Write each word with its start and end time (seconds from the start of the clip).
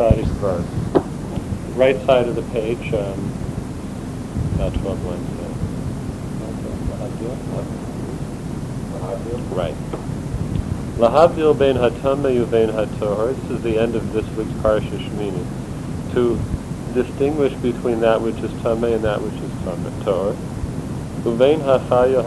Right 0.00 1.96
side 2.06 2.26
of 2.26 2.34
the 2.34 2.42
page, 2.54 2.94
um, 2.94 3.32
about 4.54 4.72
12 4.72 5.04
lines 5.04 5.28
down. 5.36 5.50
Right. 9.54 9.74
Lahavdil 10.96 11.58
bein 11.58 11.76
hatama 11.76 12.32
uvein 12.32 12.72
hator. 12.72 13.36
This 13.36 13.50
is 13.50 13.62
the 13.62 13.76
end 13.76 13.94
of 13.94 14.10
this 14.14 14.26
week's 14.38 14.50
Parsha 14.62 14.88
Shemini. 14.88 15.44
To 16.14 16.40
distinguish 16.94 17.52
between 17.56 18.00
that 18.00 18.22
which 18.22 18.36
is 18.36 18.50
tame 18.62 18.84
and 18.84 19.04
that 19.04 19.20
which 19.20 19.34
is 19.34 19.52
tame, 19.64 19.84
tor. 20.02 20.34
Uvein 21.24 21.60
hachayo 21.60 22.24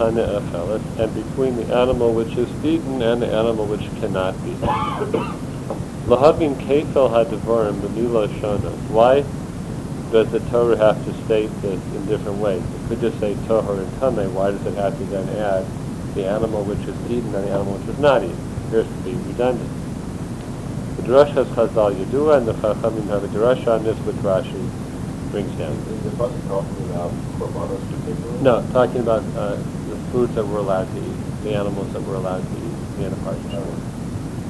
and 1.00 1.14
between 1.16 1.56
the 1.56 1.74
animal 1.74 2.14
which 2.14 2.38
is 2.38 2.48
eaten 2.64 3.02
and 3.02 3.24
the 3.24 3.28
animal 3.34 3.66
which 3.66 3.90
cannot 4.00 4.36
be 4.44 4.52
eaten. 4.52 5.53
Lahavin 6.06 6.54
kefel 6.56 7.10
hadavarim 7.10 7.80
b'mila 7.80 8.28
shona. 8.42 8.72
Why 8.92 9.24
does 10.12 10.30
the 10.32 10.42
Torah 10.52 10.76
have 10.76 11.00
to 11.06 11.14
state 11.24 11.50
this 11.62 11.80
in 11.96 12.06
different 12.08 12.40
ways? 12.40 12.62
It 12.62 12.90
could 12.90 13.00
just 13.00 13.18
say 13.22 13.36
tohar 13.48 13.80
and 13.80 13.88
tameh. 14.02 14.30
Why 14.32 14.52
does 14.52 14.66
it 14.66 14.76
have 14.76 14.98
to 14.98 15.04
then 15.06 15.30
add 15.40 15.66
the 16.14 16.28
animal 16.28 16.66
which 16.66 16.86
is 16.86 16.96
eaten 17.10 17.34
and 17.34 17.48
the 17.48 17.52
animal 17.52 17.80
which 17.80 17.88
is 17.96 18.00
not 18.02 18.22
eaten? 18.22 18.36
It 18.36 18.68
appears 18.68 18.88
to 18.88 19.00
be 19.08 19.16
redundant. 19.32 19.72
The 20.98 21.04
Drashas 21.08 21.48
Chazal 21.56 21.96
Yedua 21.96 22.38
and 22.38 22.48
the 22.48 22.54
Chachamim 22.60 23.08
have 23.08 23.24
a 23.24 23.30
drasha 23.30 23.80
on 23.80 23.86
this, 23.86 23.98
which 24.00 24.18
Rashi 24.18 24.60
brings 25.32 25.56
down. 25.56 25.72
Is 25.72 26.04
the 26.04 26.12
talking 26.20 26.84
about 26.92 27.12
korbanos 27.40 27.80
particularly? 27.80 28.44
No, 28.44 28.60
talking 28.74 29.00
about 29.00 29.24
uh, 29.40 29.56
the 29.56 29.96
foods 30.12 30.36
that 30.36 30.46
we're 30.46 30.60
allowed 30.60 30.92
to 30.94 31.00
eat, 31.00 31.44
the 31.44 31.56
animals 31.56 31.94
that 31.94 32.02
we're 32.04 32.16
allowed 32.16 32.44
to 32.44 32.58
eat, 32.60 32.76
the 33.00 33.08
Anaparshas. 33.08 33.93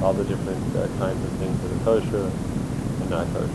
All 0.02 0.12
the 0.12 0.24
different 0.24 0.60
uh, 0.76 0.88
kinds 0.98 1.22
of 1.24 1.30
things 1.38 1.56
that 1.62 1.72
are 1.72 1.84
kosher 1.84 2.24
and 2.26 3.10
not 3.10 3.26
kosher. 3.32 3.48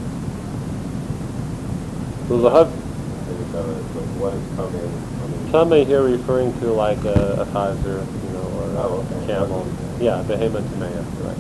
Ulahav 2.30 2.70
Is 2.70 3.54
a- 3.54 3.84
so 3.94 4.00
what 4.22 4.34
is 4.34 4.42
mean, 4.74 5.52
Tame 5.52 5.86
here 5.86 6.04
referring 6.04 6.54
to 6.60 6.72
like 6.72 7.04
a, 7.06 7.42
a 7.42 7.46
chazer, 7.48 8.06
you 8.24 8.30
know, 8.34 8.46
or 8.58 8.70
Oh, 8.78 9.02
a 9.02 9.26
camel. 9.28 9.66
Yeah, 10.00 10.24
behemoth 10.28 10.64
tameya, 10.66 11.04
right. 11.26 11.38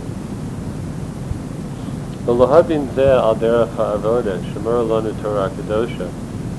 V'lohabin 2.25 2.87
zeh 2.93 3.17
al 3.17 3.35
derech 3.35 3.69
ha'avoda, 3.75 4.39
shemar 4.53 4.85
lonu 4.85 5.19
Torah 5.21 5.49
kedosha, 5.49 6.09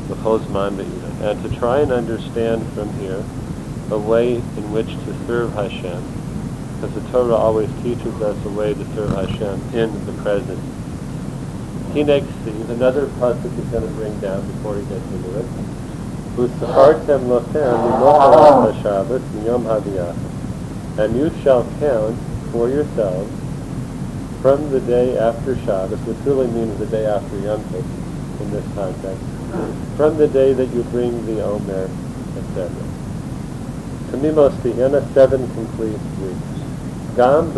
v'chol 0.08 0.40
zman 0.46 0.76
be'ina. 0.76 1.30
And 1.30 1.42
to 1.42 1.58
try 1.58 1.80
and 1.80 1.92
understand 1.92 2.66
from 2.72 2.92
here 2.98 3.22
a 3.90 3.98
way 3.98 4.34
in 4.34 4.72
which 4.72 4.88
to 5.04 5.26
serve 5.26 5.52
Hashem, 5.54 6.19
because 6.80 6.94
the 6.94 7.10
Torah 7.10 7.34
always 7.34 7.68
teaches 7.82 8.14
us 8.22 8.42
a 8.46 8.48
way 8.48 8.72
to 8.72 8.84
serve 8.94 9.10
Hashem 9.10 9.60
in 9.74 10.06
the 10.06 10.12
present. 10.22 10.58
He 11.92 12.02
next 12.02 12.28
sees 12.44 12.70
another 12.70 13.06
pasuk 13.20 13.54
he's 13.54 13.66
going 13.66 13.86
to 13.86 13.92
bring 13.94 14.18
down 14.20 14.46
before 14.52 14.76
he 14.76 14.82
gets 14.84 15.04
into 15.12 15.40
it. 15.40 15.44
Lochem. 19.56 20.16
And 20.98 21.16
you 21.16 21.30
shall 21.42 21.64
count 21.80 22.16
for 22.50 22.70
yourselves 22.70 23.30
from 24.40 24.70
the 24.70 24.80
day 24.80 25.18
after 25.18 25.54
Shabbos, 25.66 26.00
which 26.06 26.16
really 26.24 26.46
means 26.46 26.78
the 26.78 26.86
day 26.86 27.04
after 27.04 27.38
Yom 27.40 27.60
Tov 27.64 27.84
in 28.40 28.50
this 28.52 28.64
context, 28.74 29.22
from 29.98 30.16
the 30.16 30.28
day 30.28 30.54
that 30.54 30.72
you 30.72 30.82
bring 30.84 31.26
the 31.26 31.42
Omer, 31.44 31.90
etc. 32.38 32.70
Tamimos 34.12 34.54
tihena, 34.62 35.02
seven 35.12 35.46
complete 35.54 35.98
weeks. 36.22 36.59
Gam. 37.16 37.50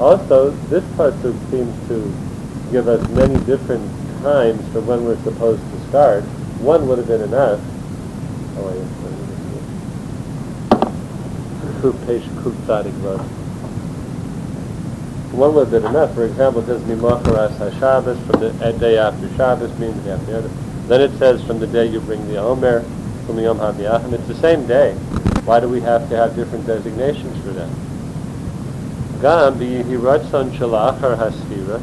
Also, 0.00 0.50
this 0.70 0.84
pasuk 0.94 1.50
seems 1.50 1.88
to 1.88 2.12
give 2.70 2.86
us 2.86 3.08
many 3.10 3.36
different 3.46 3.90
times 4.22 4.60
for 4.72 4.80
when 4.80 5.04
we're 5.04 5.20
supposed 5.22 5.62
to 5.72 5.88
start. 5.88 6.22
One 6.60 6.86
would 6.88 6.98
have 6.98 7.08
been 7.08 7.22
enough. 7.22 7.60
Oh. 8.58 8.70
One 15.32 15.54
would 15.54 15.68
have 15.68 15.82
been 15.82 15.90
enough. 15.90 16.14
For 16.14 16.24
example, 16.26 16.62
it 16.62 16.66
says 16.66 16.82
mimacharas 16.82 17.56
haShabbos 17.58 18.18
from 18.26 18.40
the 18.40 18.72
day 18.72 18.98
after 18.98 19.28
Shabbos 19.36 19.76
means 19.78 20.02
the 20.04 20.12
after. 20.12 20.48
Then 20.88 21.00
it 21.00 21.16
says 21.18 21.42
from 21.44 21.58
the 21.60 21.66
day 21.66 21.86
you 21.86 22.00
bring 22.00 22.26
the 22.28 22.38
Omer 22.38 22.82
from 23.26 23.36
the 23.36 23.42
Yom 23.42 23.58
HaBiyachim. 23.58 24.12
It's 24.14 24.26
the 24.26 24.34
same 24.34 24.66
day. 24.66 24.96
Why 25.48 25.60
do 25.60 25.68
we 25.70 25.80
have 25.80 26.10
to 26.10 26.16
have 26.18 26.36
different 26.36 26.66
designations 26.66 27.34
for 27.42 27.52
that? 27.56 27.70
Gam 29.22 29.58
b'yihiratzon 29.58 30.50
shalachar 30.50 31.16
hasfira. 31.16 31.80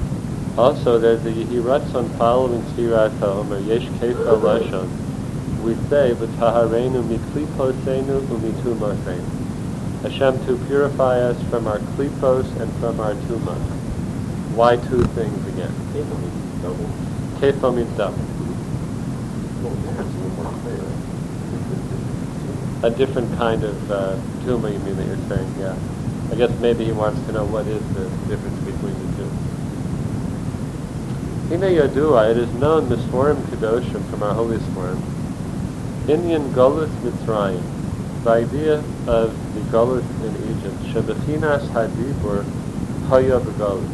Also, 0.55 0.99
there's 0.99 1.23
the 1.23 1.31
yihiratzon 1.31 2.15
following 2.15 2.61
Sfirat 2.61 3.09
HaOmer. 3.17 3.65
Yesh 3.65 3.87
kefa 3.97 4.39
lashon. 4.39 4.87
We 5.63 5.73
say, 5.89 6.13
v'taharenu 6.13 7.01
mikliposenu 7.09 8.21
umitumosenu. 8.27 9.25
Hashem 10.03 10.45
to 10.45 10.57
purify 10.67 11.19
us 11.21 11.41
from 11.49 11.65
our 11.65 11.79
klipos 11.79 12.45
and 12.61 12.71
from 12.73 12.99
our 12.99 13.15
tumas. 13.15 13.57
Why 14.53 14.75
two 14.75 15.03
things 15.17 15.47
again? 15.47 15.73
Kefil 15.91 16.19
means 16.21 16.61
double. 16.61 16.89
Kefo 17.41 17.75
means 17.75 17.97
double. 17.97 18.35
A 22.83 22.89
different 22.89 23.35
kind 23.37 23.63
of 23.63 23.91
uh, 23.91 24.15
tuma, 24.43 24.71
you 24.71 24.79
mean 24.79 24.95
that 24.97 25.07
you're 25.07 25.29
saying, 25.29 25.55
yeah. 25.59 25.75
I 26.31 26.35
guess 26.35 26.51
maybe 26.59 26.85
he 26.85 26.91
wants 26.91 27.19
to 27.27 27.31
know 27.31 27.45
what 27.45 27.67
is 27.67 27.81
the 27.93 28.09
difference 28.27 28.59
between 28.65 28.93
the 28.93 29.17
two. 29.17 29.29
Hine 31.49 31.75
Yadua, 31.77 32.31
it 32.31 32.37
is 32.37 32.51
known, 32.55 32.87
Misforim 32.87 33.37
Kedoshim, 33.43 34.03
from 34.09 34.23
our 34.23 34.33
holy 34.33 34.57
Sforim, 34.57 34.99
Indian 36.09 36.51
Golus 36.53 36.89
Mitzrayim, 37.01 37.63
the 38.23 38.29
idea 38.31 38.83
of 39.07 39.53
the 39.53 39.61
Golus 39.71 40.03
in 40.25 40.35
Egypt, 40.57 40.75
Shebechinas 40.91 41.67
Hadibur 41.69 42.43
Haya 43.07 43.39
Begolus. 43.39 43.87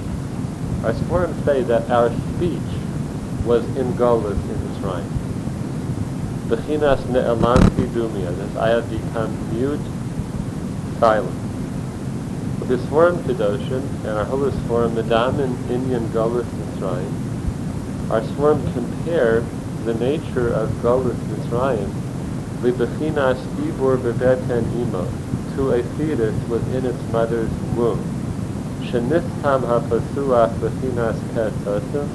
Our 0.84 0.94
Sforim 0.94 1.46
say 1.46 1.62
that 1.64 1.92
our 1.92 2.10
speech 2.10 2.72
was 3.46 3.64
in 3.78 3.94
Golus 3.94 4.40
in 4.50 4.56
Mitzrayim. 4.56 5.21
Bechinas 6.52 7.00
Ne'elanti 7.08 7.88
Dumia, 7.94 8.58
I 8.58 8.72
have 8.72 8.90
become 8.90 9.32
mute, 9.58 9.80
silent. 11.00 11.32
With 12.60 12.68
The 12.68 12.76
Sforim 12.76 13.24
Kedoshim 13.24 13.82
and 14.04 14.10
our 14.10 14.26
holy 14.26 14.52
Sforim, 14.52 14.92
Medamin 14.92 15.56
Indian 15.70 16.06
Golus 16.10 16.44
Mitzrayim, 16.44 18.12
our 18.12 18.20
Sforim 18.20 18.62
compare 18.74 19.46
the 19.86 19.94
nature 19.94 20.52
of 20.52 20.70
Golus 20.84 21.16
Mitzrayim 21.32 21.90
Libechinas 22.60 23.40
Ibur 23.56 23.98
Bebeten 24.00 24.66
Imo, 24.76 25.08
to 25.56 25.72
a 25.72 25.82
fetus 25.96 26.36
within 26.50 26.86
its 26.86 27.02
mother's 27.14 27.50
womb. 27.78 28.04
Shenistam 28.82 29.62
HaPasuach 29.64 30.54
Bechinas 30.60 31.18
Ketosim, 31.32 32.08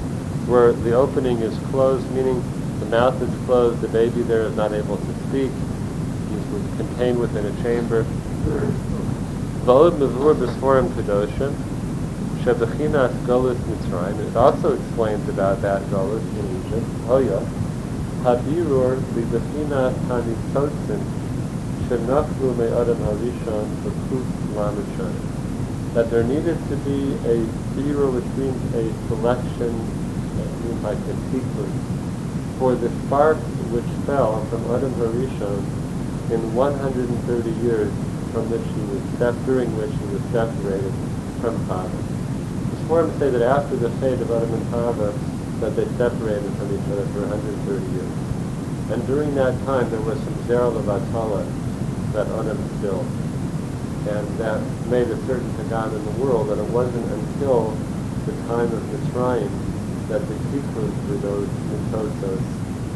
where 0.47 0.73
the 0.73 0.93
opening 0.93 1.39
is 1.39 1.57
closed, 1.71 2.07
meaning 2.11 2.43
the 2.79 2.85
mouth 2.85 3.19
is 3.21 3.45
closed, 3.45 3.81
the 3.81 3.87
baby 3.87 4.21
there 4.21 4.43
is 4.43 4.55
not 4.55 4.73
able 4.73 4.97
to 4.97 5.13
speak, 5.29 5.51
he's 6.29 6.45
contained 6.77 7.19
within 7.19 7.45
a 7.45 7.63
chamber. 7.63 8.05
It 9.67 9.67
also 14.35 14.73
explains 14.73 15.27
about 15.27 15.61
that 15.61 15.81
Golus 15.91 16.23
in 16.39 16.45
Egypt. 16.65 16.85
Hoya. 17.05 17.41
Habirur 18.23 19.01
Harishon 22.99 23.67
B'Kuf 23.83 24.27
Lamishon. 24.53 25.13
That 25.93 26.09
there 26.09 26.23
needed 26.23 26.57
to 26.69 26.75
be 26.77 27.13
a 27.27 27.45
birur, 27.75 28.09
which 28.13 28.29
means 28.37 28.59
a 28.75 28.89
selection, 29.07 29.73
uh, 30.39 30.43
like 30.83 30.97
a 30.97 31.15
sequence, 31.31 31.96
for 32.57 32.75
the 32.75 32.89
spark 33.05 33.37
which 33.69 33.85
fell 34.05 34.43
from 34.49 34.63
Adam 34.73 34.91
Harishon 34.97 35.61
in 36.33 36.41
130 36.55 37.51
years 37.61 37.91
from 38.33 38.49
which 38.49 38.65
he 38.65 38.81
was 38.89 39.01
sep- 39.21 39.37
during 39.45 39.69
which 39.77 39.93
he 39.93 40.05
was 40.09 40.21
separated 40.33 40.93
from 41.39 41.53
Chava. 41.69 41.93
The 41.93 42.77
Sforim 42.83 43.09
say 43.19 43.29
that 43.29 43.41
after 43.45 43.75
the 43.77 43.89
fate 44.01 44.19
of 44.19 44.31
Adam 44.31 44.53
and 44.53 44.65
Chava, 44.73 45.13
that 45.61 45.75
they 45.75 45.85
separated 45.97 46.49
from 46.57 46.73
each 46.73 46.87
other 46.89 47.05
for 47.13 47.21
130 47.29 47.85
years. 47.93 48.15
And 48.89 49.05
during 49.05 49.35
that 49.35 49.53
time, 49.65 49.89
there 49.89 50.01
was 50.01 50.17
some 50.21 50.37
Zerah 50.45 50.71
Levatala 50.71 51.45
that 52.13 52.27
Adam 52.27 52.57
killed. 52.81 53.05
And 54.07 54.25
that 54.39 54.61
made 54.87 55.07
a 55.09 55.17
certain 55.27 55.49
to 55.57 55.63
God 55.69 55.93
in 55.93 56.03
the 56.05 56.15
world 56.23 56.49
that 56.49 56.57
it 56.57 56.69
wasn't 56.71 57.05
until 57.11 57.75
the 58.25 58.31
time 58.47 58.71
of 58.71 58.79
the 58.79 58.97
Mitzrayim 58.97 59.66
that 60.09 60.21
the 60.27 60.35
sequence 60.51 60.95
for 61.07 61.17
those 61.19 61.47
mitosos 61.47 62.41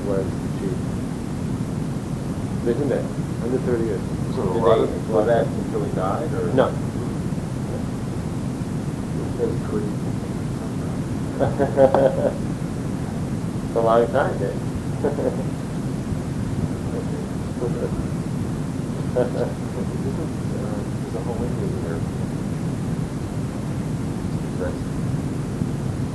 was 0.08 0.25
achieved. 0.25 0.86
Isn't 2.68 2.92
it? 2.92 3.04
130 3.42 3.84
years. 3.86 4.02
So 4.36 4.42
Did 4.54 4.62
was 4.63 5.25
they- 5.28 5.40
until 5.42 5.84
he 5.84 5.92
died, 5.96 6.34
or? 6.34 6.54
No. 6.54 6.68
says 9.38 9.56
creed. 9.68 9.92
it's 13.66 13.75
a 13.75 13.80
long 13.81 14.06
time, 14.12 14.38
Dave. 14.38 14.60
There's 19.81 21.16
a 21.16 21.19
whole 21.22 21.44
Indian 21.44 21.81
here. 21.81 22.00
That's 24.60 24.80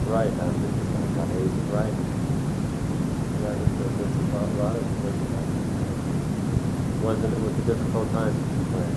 right, 0.08 0.32
um, 0.40 0.85
um, 1.18 1.28
this 1.32 1.48
is 1.48 1.52
not 1.52 1.72
right. 1.72 1.96
Yeah, 3.42 3.54
this 3.56 3.72
is 3.88 4.16
a 4.32 4.44
lot 4.60 4.76
of, 4.76 4.84
this, 5.02 5.16
wasn't, 7.02 7.32
it 7.32 7.40
was 7.40 7.54
a 7.56 7.66
difficult 7.66 8.10
time. 8.12 8.34
Right. 8.74 8.96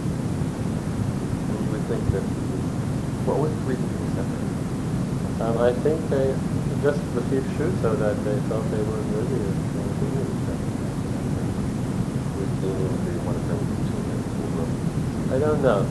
And 1.50 1.58
you 1.66 1.72
would 1.72 1.86
think 1.88 2.04
that, 2.12 2.26
what 3.30 3.38
was 3.40 3.52
the 3.54 3.62
reason 3.70 3.88
for 3.88 4.10
separate? 4.18 4.50
Um, 5.40 5.56
I 5.60 5.72
think 5.72 6.00
they, 6.10 6.36
just 6.82 7.00
the 7.14 7.22
thief 7.28 7.44
shoot 7.58 7.76
so 7.82 7.96
that 7.96 8.16
they 8.24 8.40
felt 8.48 8.64
they 8.72 8.82
weren't 8.82 9.08
worthy 9.12 9.36
of 9.36 9.52
uh, 9.52 9.84
being 10.00 10.16
with 10.16 10.32
each 10.32 10.48
other. 10.48 10.70
With 12.40 12.52
that 12.64 13.04
they 13.04 13.18
wanted 13.28 13.46
them 13.52 13.60
to 13.60 13.66
continue 13.68 14.16
to. 14.58 15.36
I 15.36 15.40
don't 15.40 15.62
know. 15.62 15.84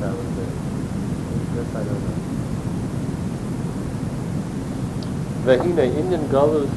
That 0.00 0.12
was 0.12 0.36
it. 0.36 0.52
This 1.54 1.74
I 1.74 1.84
don't 1.84 2.00
know. 2.00 2.31
Vahina 5.44 5.84
Indian 5.84 6.26
Galus 6.28 6.70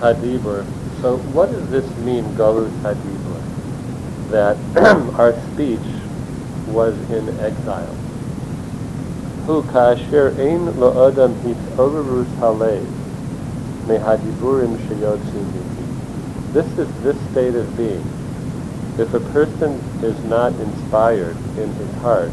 Hadibur. 0.00 0.66
So 1.00 1.18
what 1.32 1.50
does 1.50 1.68
this 1.70 1.88
mean, 1.98 2.24
Galus 2.34 2.70
Hadibur? 2.82 3.40
That 4.30 4.56
our 5.18 5.32
speech 5.52 5.80
was 6.68 6.94
in 7.10 7.28
exile. 7.40 7.94
Hu 9.46 9.62
kasher 9.64 10.38
ein 10.38 10.78
lo 10.78 11.08
adam 11.08 11.34
hitorurus 11.42 12.30
halev 12.38 12.86
mehadiburim 13.86 14.76
sheyotzim 14.86 15.46
mipi. 15.52 16.52
This 16.52 16.66
is 16.78 17.02
this 17.02 17.16
state 17.30 17.54
of 17.54 17.76
being. 17.76 18.04
If 18.98 19.14
a 19.14 19.20
person 19.32 19.80
is 20.02 20.22
not 20.24 20.52
inspired 20.60 21.36
in 21.58 21.72
his 21.74 21.94
heart 21.96 22.30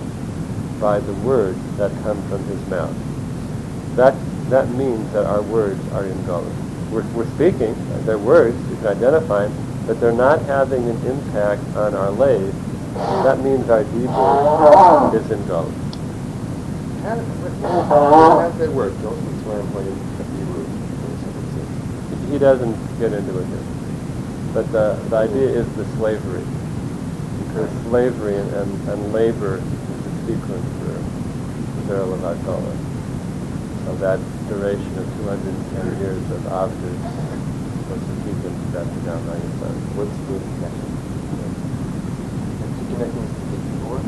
by 0.79 0.99
the 0.99 1.13
words 1.13 1.59
that 1.77 1.91
come 2.03 2.21
from 2.29 2.43
his 2.45 2.67
mouth, 2.67 2.95
that, 3.95 4.13
that 4.49 4.69
means 4.69 5.11
that 5.13 5.25
our 5.25 5.41
words 5.41 5.79
are 5.93 6.05
in 6.05 6.25
Gullah. 6.25 6.51
We're, 6.91 7.05
we're 7.13 7.29
speaking, 7.35 7.75
they're 8.05 8.17
words, 8.17 8.57
you 8.69 8.75
can 8.77 8.87
identify 8.87 9.47
them, 9.47 9.85
but 9.85 9.99
they're 10.01 10.11
not 10.11 10.41
having 10.43 10.89
an 10.89 10.97
impact 11.05 11.63
on 11.75 11.93
our 11.93 12.09
lay. 12.11 12.39
That 13.23 13.39
means 13.39 13.69
our 13.69 13.83
dibur 13.83 15.13
is 15.13 15.31
in 15.31 15.45
Gullah. 15.47 15.71
How 17.03 17.15
does 18.49 18.57
that 18.57 18.71
work? 18.71 18.93
Don't 19.01 19.41
swear 19.43 19.59
and 19.59 19.71
play. 19.71 19.85
He 22.31 22.37
doesn't 22.37 22.99
get 22.99 23.13
into 23.13 23.39
it 23.39 23.45
here. 23.45 23.63
But 24.53 24.71
the, 24.71 24.99
the 25.09 25.15
idea 25.15 25.49
is 25.49 25.67
the 25.75 25.85
slavery. 25.97 26.43
Because 27.47 27.69
slavery 27.83 28.35
and, 28.35 28.53
and, 28.53 28.89
and 28.89 29.13
labor 29.13 29.57
is 29.57 30.03
the 30.03 30.33
sequence 30.33 30.65
for 30.79 31.87
Zerah 31.87 32.05
Levatala. 32.05 32.75
So 33.85 33.95
that 33.95 34.19
duration 34.49 34.97
of 34.97 35.05
210 35.21 36.01
years 36.01 36.25
of 36.33 36.41
Avdus 36.49 36.97
was 37.85 38.01
the 38.01 38.33
the 38.33 39.01
down 39.05 39.21
by 39.29 39.37
your 39.37 39.53
son. 39.61 39.77
What's 39.93 40.17
the 40.25 40.41
connection? 40.41 40.89
Connecting 42.89 43.29
to 43.29 43.43
the 43.45 43.57
Hebrew? 43.69 44.01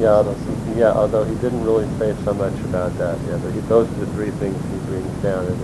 Yeah, 0.00 0.16
although, 0.16 0.40
yeah, 0.72 0.92
although 0.96 1.24
he 1.28 1.36
didn't 1.44 1.64
really 1.68 1.84
say 2.00 2.16
so 2.24 2.32
much 2.32 2.56
about 2.72 2.96
that. 2.96 3.20
Yeah, 3.28 3.36
but 3.44 3.52
he, 3.52 3.60
those 3.68 3.84
are 3.92 4.00
the 4.00 4.08
three 4.16 4.32
things 4.40 4.56
he 4.56 4.78
brings 4.88 5.12
down. 5.20 5.44
And 5.44 5.60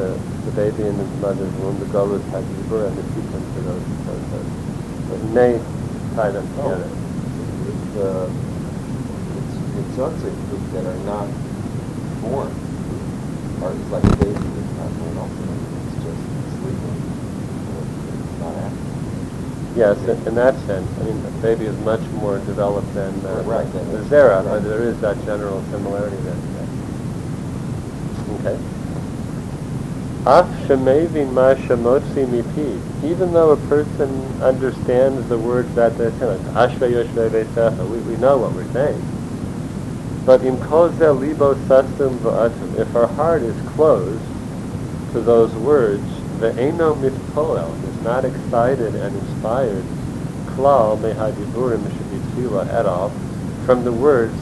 the, 0.00 0.16
the 0.48 0.52
baby 0.56 0.88
in 0.88 0.96
his 0.96 1.12
mother's 1.20 1.52
womb, 1.60 1.76
the 1.78 1.92
gullus 1.92 2.24
hadibur, 2.32 2.88
and 2.88 2.96
the 2.96 3.04
sequence 3.12 3.52
of 3.52 3.64
those. 3.68 3.84
those, 4.08 4.24
those. 4.32 4.48
But 5.12 5.18
he 5.20 5.28
may 5.28 5.52
tie 6.16 6.32
them 6.32 6.48
together. 6.56 6.88
It's, 6.88 7.96
uh, 8.00 8.32
it's, 9.44 9.54
it's 9.76 10.72
that 10.72 10.86
are 10.88 11.04
not 11.04 11.28
born. 12.28 12.50
Or 13.62 13.72
it's 13.72 13.90
like 13.90 14.04
a 14.04 14.16
baby 14.16 14.32
that's 14.34 14.74
not 14.76 14.90
born 14.98 15.16
also. 15.18 15.44
It's 15.46 15.96
just 16.04 16.22
sleeping. 16.60 16.96
It's 18.20 18.38
not 18.40 18.54
active. 18.66 19.76
Yes, 19.76 19.96
in, 20.08 20.16
in 20.28 20.34
that 20.36 20.54
sense. 20.66 20.88
I 21.00 21.02
mean, 21.04 21.22
the 21.22 21.30
baby 21.42 21.64
is 21.66 21.76
much 21.80 22.00
more 22.20 22.38
developed 22.40 22.92
than 22.94 23.12
uh, 23.26 23.42
Right, 23.44 23.70
the 23.72 23.80
is- 23.98 24.06
zera, 24.08 24.36
right. 24.36 24.44
but 24.44 24.64
there 24.64 24.82
is 24.82 25.00
that 25.00 25.16
general 25.24 25.62
similarity 25.70 26.16
there. 26.16 26.36
Okay. 28.40 28.58
Af 30.26 30.46
shemevin 30.66 31.32
ma 31.32 31.54
shemotzi 31.54 32.26
mipi. 32.26 32.80
Even 33.04 33.32
though 33.32 33.50
a 33.52 33.56
person 33.68 34.10
understands 34.42 35.28
the 35.28 35.38
words 35.38 35.72
that 35.76 35.96
they're 35.96 36.10
saying, 36.18 36.40
ashve 36.54 36.90
yoshve 36.90 37.30
veisecha, 37.30 37.88
we, 37.88 37.98
we 37.98 38.16
know 38.16 38.36
what 38.38 38.52
we're 38.52 38.66
saying. 38.72 39.00
But 40.26 40.42
libo 40.42 41.52
if 41.52 42.96
our 42.96 43.06
heart 43.06 43.42
is 43.42 43.68
closed 43.68 44.24
to 45.12 45.20
those 45.20 45.54
words, 45.54 46.02
the 46.40 46.50
ve'eno 46.50 46.96
mitpoel, 46.96 47.72
is 47.88 48.02
not 48.02 48.24
excited 48.24 48.96
and 48.96 49.16
inspired, 49.16 49.84
klal 50.46 50.98
mehadiburim 50.98 51.78
shebitfila 51.78 52.66
at 52.74 52.86
all, 52.86 53.10
from 53.66 53.84
the 53.84 53.92
words 53.92 54.34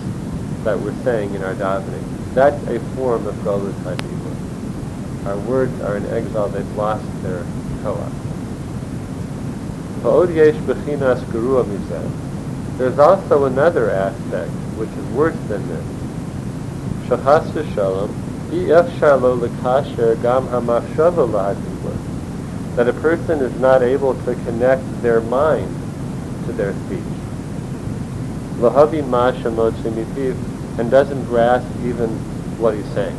that 0.64 0.80
we're 0.80 0.94
saying 1.04 1.34
in 1.34 1.44
our 1.44 1.54
davening. 1.54 2.02
That's 2.32 2.66
a 2.66 2.80
form 2.96 3.26
of 3.26 3.34
Golus 3.36 3.74
Hadibur. 3.84 5.26
Our 5.26 5.38
words 5.40 5.78
are 5.82 5.98
in 5.98 6.06
exile, 6.06 6.48
they've 6.48 6.76
lost 6.78 7.04
their 7.22 7.44
koach. 7.82 8.10
There's 12.78 12.98
also 12.98 13.44
another 13.44 13.90
aspect, 13.90 14.50
which 14.76 14.90
is 14.90 15.06
worse 15.12 15.36
than 15.48 15.66
this. 15.68 15.84
Shachas 17.08 17.50
v'shalom, 17.52 18.10
efshar 18.50 19.20
lo 19.20 19.36
lekasher 19.36 20.20
gam 20.22 20.46
hamachshava 20.48 21.28
lahadibur. 21.28 22.76
That 22.76 22.88
a 22.88 22.92
person 22.92 23.40
is 23.40 23.54
not 23.60 23.82
able 23.82 24.14
to 24.24 24.34
connect 24.46 24.82
their 25.02 25.20
mind 25.20 25.68
to 26.46 26.52
their 26.52 26.72
speech. 26.86 27.00
Lohavi 28.58 29.06
ma 29.06 29.32
shemotzi 29.32 29.90
mipiv, 29.92 30.36
and 30.78 30.90
doesn't 30.90 31.24
grasp 31.26 31.66
even 31.84 32.08
what 32.58 32.74
he's 32.74 32.88
saying. 32.90 33.16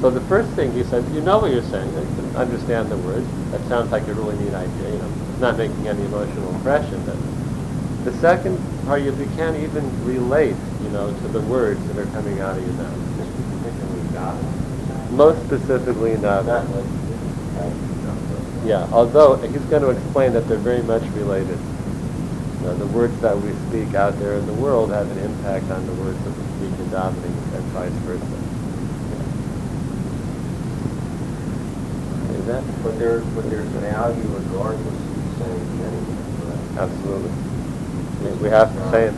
So 0.00 0.10
the 0.10 0.20
first 0.22 0.50
thing 0.50 0.72
he 0.72 0.84
says, 0.84 1.04
you 1.14 1.20
know 1.22 1.38
what 1.38 1.50
you're 1.50 1.62
saying, 1.62 1.88
you 1.88 2.00
can 2.14 2.36
understand 2.36 2.90
the 2.90 2.98
words. 2.98 3.26
That 3.50 3.62
sounds 3.66 3.90
like 3.90 4.06
a 4.06 4.14
really 4.14 4.36
neat 4.44 4.54
idea, 4.54 4.92
you 4.92 4.98
know. 4.98 5.10
It's 5.30 5.40
not 5.40 5.56
making 5.56 5.88
any 5.88 6.04
emotional 6.04 6.54
impression. 6.54 7.02
But 7.06 7.16
the 8.04 8.12
second 8.18 8.58
part, 8.84 9.02
you, 9.02 9.14
you 9.16 9.26
can't 9.36 9.56
even 9.56 9.84
relate, 10.04 10.54
know, 10.96 11.12
to 11.12 11.28
the 11.28 11.40
words 11.42 11.80
that 11.88 11.98
are 11.98 12.06
coming 12.06 12.40
out 12.40 12.56
of 12.56 12.64
your 12.64 12.74
mouth. 12.74 13.00
Particularly. 13.62 15.12
Most 15.12 15.44
specifically 15.46 16.16
not. 16.16 16.46
Not 16.46 16.68
like, 16.70 16.84
Yeah, 18.64 18.88
although 18.90 19.36
he's 19.36 19.60
going 19.70 19.82
to 19.82 19.90
explain 19.90 20.32
that 20.32 20.48
they're 20.48 20.58
very 20.58 20.82
much 20.82 21.02
related. 21.14 21.58
You 22.60 22.66
know, 22.66 22.74
the 22.76 22.86
words 22.86 23.18
that 23.20 23.36
we 23.38 23.52
speak 23.68 23.94
out 23.94 24.18
there 24.18 24.34
in 24.34 24.46
the 24.46 24.54
world 24.54 24.90
have 24.90 25.08
an 25.10 25.18
impact 25.18 25.70
on 25.70 25.86
the 25.86 25.92
words 26.02 26.18
that 26.24 26.30
we 26.36 26.44
speak 26.58 26.78
in 26.80 26.86
davening 26.90 27.36
and 27.54 27.64
vice 27.76 27.92
versa. 28.02 28.24
Is 32.40 32.46
that? 32.46 32.64
But 32.82 32.98
there, 32.98 33.20
but 33.20 33.48
there's 33.50 33.68
value 33.68 34.22
regardless 34.22 34.86
of 34.86 35.38
saying 35.38 35.80
anything. 35.86 36.78
Absolutely. 36.78 37.30
We- 37.30 38.42
We 38.42 38.48
have 38.50 38.74
to 38.74 38.90
say 38.90 39.04
it. 39.06 39.14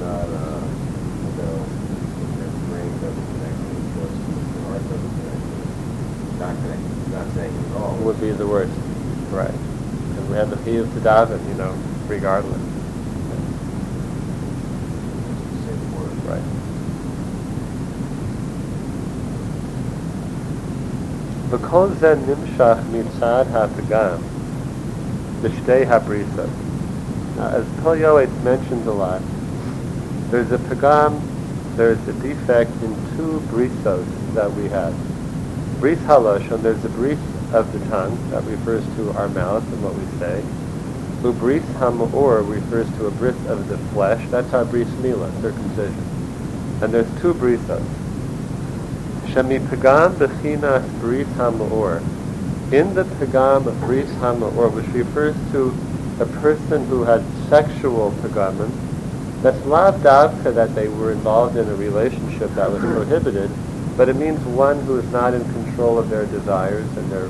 Not, 0.00 0.24
uh, 0.24 0.64
you 0.64 1.32
know, 1.36 1.56
if 1.60 2.30
their 2.40 2.52
brain 2.68 2.92
doesn't 3.04 3.26
connect 3.30 3.56
to 3.60 3.66
it, 3.70 3.84
just 4.00 4.16
the 4.56 4.60
heart 4.64 4.82
doesn't 4.88 5.14
connect 5.20 5.44
to 5.44 5.54
it 5.60 5.68
Not 6.39 6.55
connected, 6.57 7.11
not 7.11 7.27
saying 7.33 7.53
it 7.53 7.71
at 7.71 7.77
all. 7.77 7.95
would 7.97 8.19
be 8.19 8.31
the 8.31 8.47
worst. 8.47 8.71
Right. 9.31 9.51
Because 10.09 10.29
we 10.29 10.35
have 10.35 10.49
the 10.49 10.57
feel 10.57 10.83
to 10.83 10.99
daven, 10.99 11.45
you 11.47 11.55
know, 11.55 11.73
regardless. 12.07 12.61
Say 15.65 15.73
the 15.73 15.97
word. 15.97 16.25
Right. 16.25 16.43
וכל 21.49 21.87
זה 21.99 22.15
נמשך 22.27 22.77
מצד 22.91 23.45
הפגם 23.53 24.17
בשתי 25.41 25.85
הבריסות. 25.85 26.49
Now, 27.37 27.47
as 27.47 27.65
Pil 27.81 27.95
Yoetz 27.95 28.43
mentions 28.43 28.87
a 28.87 28.93
lot, 28.93 29.21
there's 30.31 30.51
a 30.53 30.57
pagam, 30.57 31.19
there's 31.75 31.99
a 32.07 32.13
defect 32.13 32.71
in 32.81 32.95
two 33.17 33.41
brisos 33.51 34.05
that 34.33 34.51
we 34.53 34.69
have. 34.69 34.93
Bris 35.80 35.98
halosh, 36.00 36.50
and 36.50 36.62
there's 36.62 36.84
a 36.84 36.90
bris 36.90 37.18
of 37.54 37.72
the 37.72 37.78
tongue 37.88 38.30
that 38.30 38.44
refers 38.44 38.84
to 38.96 39.10
our 39.12 39.28
mouth 39.30 39.66
and 39.72 39.82
what 39.82 39.94
we 39.94 40.04
say. 40.18 40.44
Ubris 41.22 41.64
hamor 41.78 42.42
refers 42.42 42.88
to 42.96 43.06
a 43.06 43.10
bris 43.10 43.34
of 43.46 43.68
the 43.68 43.78
flesh. 43.92 44.22
That's 44.30 44.52
our 44.52 44.64
bris 44.66 44.88
mila, 44.98 45.32
circumcision. 45.40 46.04
And 46.82 46.92
there's 46.92 47.08
two 47.20 47.34
brisos. 47.34 47.82
Shemi 49.28 49.58
pagam 49.68 50.16
bechinas 50.16 51.00
bris 51.00 51.26
ha'ma'or. 51.36 52.00
In 52.72 52.94
the 52.94 53.04
pagam 53.04 53.66
of 53.66 53.80
bris 53.80 54.10
ha'ma'or, 54.16 54.72
which 54.74 54.86
refers 54.88 55.34
to 55.52 55.74
a 56.20 56.26
person 56.40 56.86
who 56.86 57.04
had 57.04 57.24
sexual 57.48 58.12
pagamim, 58.22 58.70
that's 59.42 59.64
lav 59.64 59.96
davka 60.02 60.54
that 60.54 60.74
they 60.74 60.88
were 60.88 61.12
involved 61.12 61.56
in 61.56 61.66
a 61.68 61.74
relationship 61.74 62.50
that 62.54 62.70
was 62.70 62.80
prohibited, 62.80 63.50
but 63.96 64.08
it 64.08 64.16
means 64.16 64.40
one 64.40 64.78
who 64.84 64.98
is 64.98 65.10
not 65.10 65.34
in 65.34 65.42
control 65.52 65.69
of 65.98 66.10
their 66.10 66.26
desires 66.26 66.86
and 66.96 67.10
their 67.10 67.28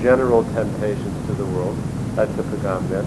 general 0.00 0.44
temptations 0.44 1.26
to 1.26 1.32
the 1.34 1.46
world. 1.46 1.76
That's 2.14 2.34
the 2.36 2.42
pagam 2.42 2.88
there. 2.88 3.04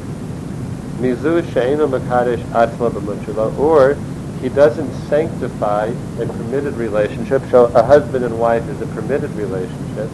Mizu 1.00 1.42
she'enu 1.54 1.88
makadesh 1.88 2.44
atzma 2.52 3.58
or 3.58 3.98
he 4.42 4.50
doesn't 4.50 4.92
sanctify 5.08 5.86
a 6.20 6.26
permitted 6.26 6.74
relationship. 6.74 7.44
So 7.52 7.66
a 7.66 7.84
husband 7.84 8.26
and 8.26 8.40
wife 8.40 8.68
is 8.70 8.82
a 8.82 8.88
permitted 8.88 9.30
relationship, 9.32 10.10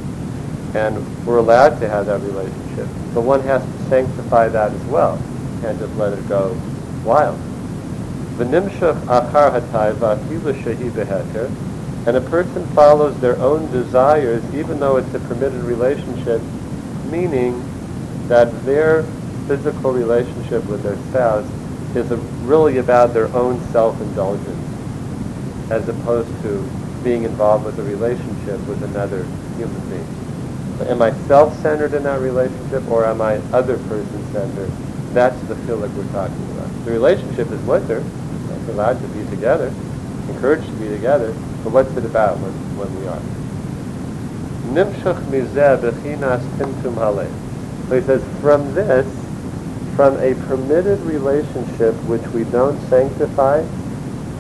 and 0.76 1.26
we're 1.26 1.38
allowed 1.38 1.80
to 1.80 1.88
have 1.88 2.08
that 2.08 2.20
relationship. 2.22 2.88
But 3.14 3.22
one 3.22 3.42
has 3.42 3.64
to 3.64 3.90
sanctify 3.90 4.50
that 4.50 4.74
as 4.74 4.84
well. 4.86 5.18
Can't 5.62 5.80
just 5.80 5.96
let 5.96 6.12
it 6.12 6.28
go 6.28 6.60
wild. 7.06 7.40
V'nimshach 8.36 9.00
achar 9.06 9.62
hatayva 9.62 10.18
shehi 10.18 10.92
beheter, 10.92 11.50
and 12.08 12.16
a 12.16 12.22
person 12.22 12.66
follows 12.68 13.20
their 13.20 13.38
own 13.42 13.70
desires 13.70 14.42
even 14.56 14.80
though 14.80 14.96
it's 14.96 15.14
a 15.14 15.20
permitted 15.20 15.62
relationship, 15.64 16.42
meaning 17.12 17.52
that 18.30 18.48
their 18.66 19.04
physical 19.46 19.92
relationship 19.92 20.64
with 20.68 20.82
their 20.84 20.96
spouse 21.10 21.46
is 21.98 22.10
really 22.48 22.78
about 22.78 23.14
their 23.14 23.28
own 23.36 23.60
self-indulgence 23.74 25.70
as 25.70 25.86
opposed 25.90 26.30
to 26.42 26.58
being 27.04 27.24
involved 27.24 27.66
with 27.66 27.78
a 27.78 27.84
relationship 27.84 28.58
with 28.70 28.82
another 28.84 29.24
human 29.58 29.90
being. 29.90 30.90
Am 30.90 31.02
I 31.02 31.12
self-centered 31.28 31.94
in 31.94 32.04
that 32.04 32.22
relationship 32.22 32.90
or 32.90 33.06
am 33.06 33.22
I 33.22 33.36
other 33.52 33.78
person-centered? 33.90 34.72
That's 35.14 35.40
the 35.50 35.56
feeling 35.68 35.94
we're 35.98 36.12
talking 36.14 36.42
about. 36.56 36.86
The 36.86 36.92
relationship 36.92 37.52
is 37.52 37.62
mutter. 37.64 38.00
We're 38.00 38.74
allowed 38.76 39.02
to 39.02 39.08
be 39.10 39.30
together, 39.30 39.68
encouraged 40.30 40.68
to 40.68 40.76
be 40.76 40.88
together, 40.88 41.36
but 41.68 41.84
what's 41.84 41.98
it 41.98 42.06
about 42.06 42.40
when, 42.40 42.54
when 42.78 42.88
we 42.98 43.08
are? 43.08 43.20
Nimshach 44.72 45.22
mizeh 45.26 45.78
bechinas 45.82 46.40
timtum 46.56 46.96
haleh. 46.96 47.30
So 47.90 48.00
he 48.00 48.02
says, 48.08 48.24
from 48.40 48.74
this, 48.74 49.06
from 49.98 50.16
a 50.22 50.34
permitted 50.48 51.02
relationship 51.02 51.94
which 52.06 52.26
we 52.28 52.46
don't 52.46 52.80
sanctify, 52.88 53.68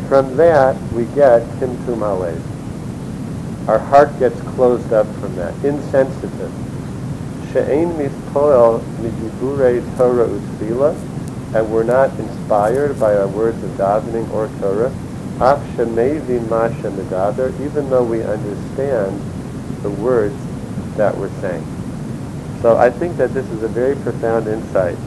from 0.07 0.38
that 0.38 0.81
we 0.93 1.03
get 1.15 1.41
timtum 1.60 2.00
alev. 2.00 2.39
Our 3.67 3.79
heart 3.79 4.17
gets 4.19 4.39
closed 4.55 4.93
up 4.93 5.07
from 5.15 5.36
that, 5.36 5.53
insensitive. 5.65 6.53
She'ein 7.51 7.91
mispoel 8.00 8.79
midibure 9.01 9.84
Torah 9.98 10.29
utfila, 10.29 10.96
and 11.53 11.69
we're 11.74 11.84
not 11.84 12.10
inspired 12.17 12.98
by 12.98 13.17
our 13.17 13.27
words 13.27 13.62
of 13.62 13.72
davening 13.72 14.31
or 14.31 14.48
Torah. 14.62 14.93
Even 17.60 17.89
though 17.89 18.03
we 18.03 18.24
understand 18.24 19.22
the 19.84 19.89
words 19.89 20.36
that 20.98 21.15
we're 21.15 21.29
saying. 21.41 21.65
So 22.62 22.77
I 22.77 22.89
think 22.89 23.17
that 23.17 23.34
this 23.34 23.46
is 23.51 23.63
a 23.63 23.67
very 23.67 23.96
profound 23.98 24.48
insight 24.48 24.98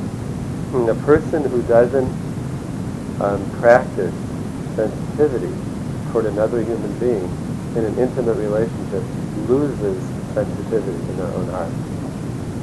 a 0.72 0.94
person 1.04 1.42
who 1.50 1.62
doesn't 1.62 2.08
um, 3.20 3.50
practice 3.60 4.14
sensitivity 4.76 5.52
toward 6.10 6.26
another 6.26 6.62
human 6.62 6.96
being 6.98 7.24
in 7.76 7.84
an 7.84 7.98
intimate 7.98 8.34
relationship 8.34 9.02
loses 9.48 10.00
sensitivity 10.34 10.98
in 11.10 11.16
their 11.16 11.26
own 11.26 11.48
heart. 11.48 11.72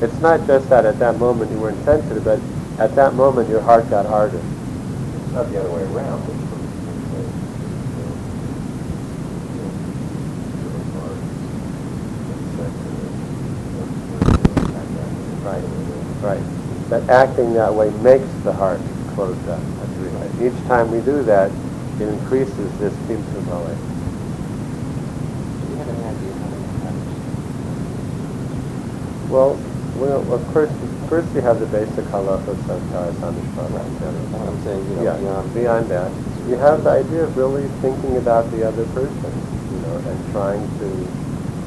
It's 0.01 0.19
not 0.21 0.45
just 0.47 0.69
that 0.69 0.85
at 0.85 0.99
that 0.99 1.17
moment 1.19 1.51
you 1.51 1.59
weren't 1.59 1.83
sensitive, 1.83 2.23
but 2.23 2.39
at 2.79 2.95
that 2.95 3.13
moment 3.15 3.49
your 3.49 3.61
heart 3.61 3.89
got 3.89 4.05
harder. 4.05 4.37
It's 4.37 5.33
not 5.33 5.49
the 5.49 5.59
other 5.59 5.71
way 5.71 5.83
around. 5.83 6.46
Right 16.21 16.41
that 16.89 17.09
acting 17.09 17.53
that 17.53 17.73
way 17.73 17.89
makes 17.99 18.27
the 18.43 18.53
heart 18.53 18.79
closed 19.13 19.47
up. 19.49 19.59
Right. 19.59 20.31
Each 20.41 20.67
time 20.67 20.91
we 20.91 21.01
do 21.01 21.23
that, 21.23 21.51
it 21.99 22.07
increases 22.07 22.71
this 22.79 22.93
timtum 23.07 23.43
Do 23.43 23.49
you 25.69 25.75
have 25.75 25.89
any 25.89 26.03
idea 26.05 26.31
Well, 29.29 29.59
well, 29.97 30.33
of 30.33 30.47
course, 30.53 30.71
first 31.09 31.33
you 31.35 31.41
have 31.41 31.59
the 31.59 31.65
basic 31.65 32.05
halachos 32.05 32.47
of 32.47 32.57
Taharas 32.59 33.15
HaMishpacha. 33.15 34.31
Right. 34.31 34.47
I'm 34.47 34.63
saying, 34.63 34.89
you 34.89 34.95
know, 34.95 35.03
yeah, 35.03 35.17
beyond, 35.17 35.53
beyond 35.53 35.89
that, 35.89 36.11
you 36.47 36.55
have 36.55 36.83
the 36.83 36.91
idea 36.91 37.23
of 37.23 37.35
really 37.35 37.67
thinking 37.81 38.17
about 38.17 38.49
the 38.51 38.65
other 38.65 38.85
person, 38.87 39.33
you 39.71 39.79
know, 39.79 39.97
and 39.97 40.31
trying 40.31 40.61
to 40.79 40.87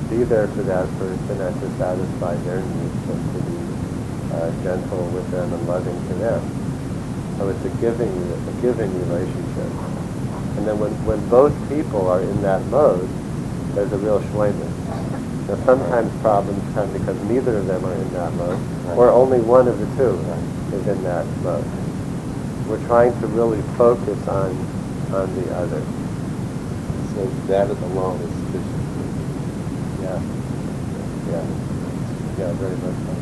be 0.09 0.25
there 0.25 0.49
for 0.49 0.62
that 0.62 0.88
person 0.97 1.40
and 1.40 1.61
to 1.61 1.71
satisfy 1.76 2.35
their 2.37 2.61
needs 2.61 3.09
and 3.11 3.35
to 3.35 3.50
be 3.50 3.69
uh, 4.32 4.62
gentle 4.62 5.04
with 5.10 5.28
them 5.30 5.52
and 5.52 5.68
loving 5.68 5.96
to 6.08 6.14
them. 6.14 6.42
So 7.38 7.49
it's 7.49 7.64
a 7.64 7.70
giving, 7.80 8.10
a 8.10 8.52
giving 8.62 8.92
relationship. 9.08 9.70
And 10.56 10.66
then 10.66 10.78
when, 10.78 10.92
when 11.06 11.26
both 11.28 11.54
people 11.68 12.08
are 12.08 12.20
in 12.22 12.42
that 12.42 12.64
mode, 12.66 13.08
there's 13.75 13.92
a 13.92 13.99
real 13.99 14.20
shlemus. 14.20 15.49
Now 15.49 15.56
sometimes 15.64 16.12
problems 16.20 16.62
come 16.75 16.92
because 16.92 17.18
neither 17.28 17.56
of 17.56 17.66
them 17.66 17.84
are 17.84 17.94
in 17.94 18.12
that 18.12 18.32
mode, 18.34 18.60
or 18.99 19.10
only 19.10 19.40
one 19.40 19.68
of 19.68 19.78
the 19.78 19.87
two 19.96 20.14
is 20.76 20.87
in 20.87 21.02
that 21.04 21.26
mode. 21.42 21.64
We're 22.68 22.84
trying 22.87 23.18
to 23.20 23.26
really 23.28 23.62
focus 23.76 24.18
on 24.28 24.54
on 25.12 25.34
the 25.34 25.54
other. 25.56 25.82
So 27.14 27.26
that 27.49 27.68
alone 27.70 28.20
is 28.20 28.30
sufficient. 28.30 28.84
Yeah. 30.02 30.22
Yeah. 31.30 31.46
Yeah, 32.38 32.52
very 32.54 32.76
much 32.76 32.94
so. 33.06 33.19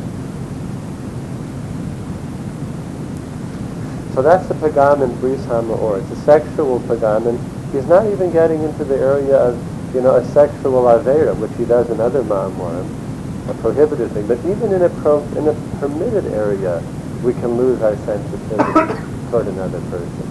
So 4.19 4.23
that's 4.23 4.49
the 4.49 4.55
pagam 4.55 5.01
in 5.01 5.17
Bris 5.21 5.39
HaMa'or. 5.45 6.01
It's 6.01 6.11
a 6.11 6.21
sexual 6.23 6.81
pagam, 6.81 7.27
and 7.27 7.71
he's 7.71 7.85
not 7.85 8.05
even 8.05 8.33
getting 8.33 8.61
into 8.63 8.83
the 8.83 8.97
area 8.97 9.37
of, 9.37 9.95
you 9.95 10.01
know, 10.01 10.15
a 10.15 10.25
sexual 10.33 10.83
avera, 10.91 11.33
which 11.37 11.55
he 11.55 11.63
does 11.63 11.89
in 11.89 12.01
other 12.01 12.21
ma'amorim, 12.23 13.49
a 13.49 13.53
prohibited 13.61 14.11
thing. 14.11 14.27
But 14.27 14.39
even 14.39 14.73
in 14.73 14.81
a, 14.81 14.89
pro, 14.89 15.23
in 15.37 15.47
a 15.47 15.53
permitted 15.79 16.25
area, 16.33 16.83
we 17.23 17.31
can 17.31 17.55
lose 17.55 17.81
our 17.81 17.95
sensitivity 17.95 18.93
toward 19.31 19.47
another 19.47 19.79
person. 19.87 20.27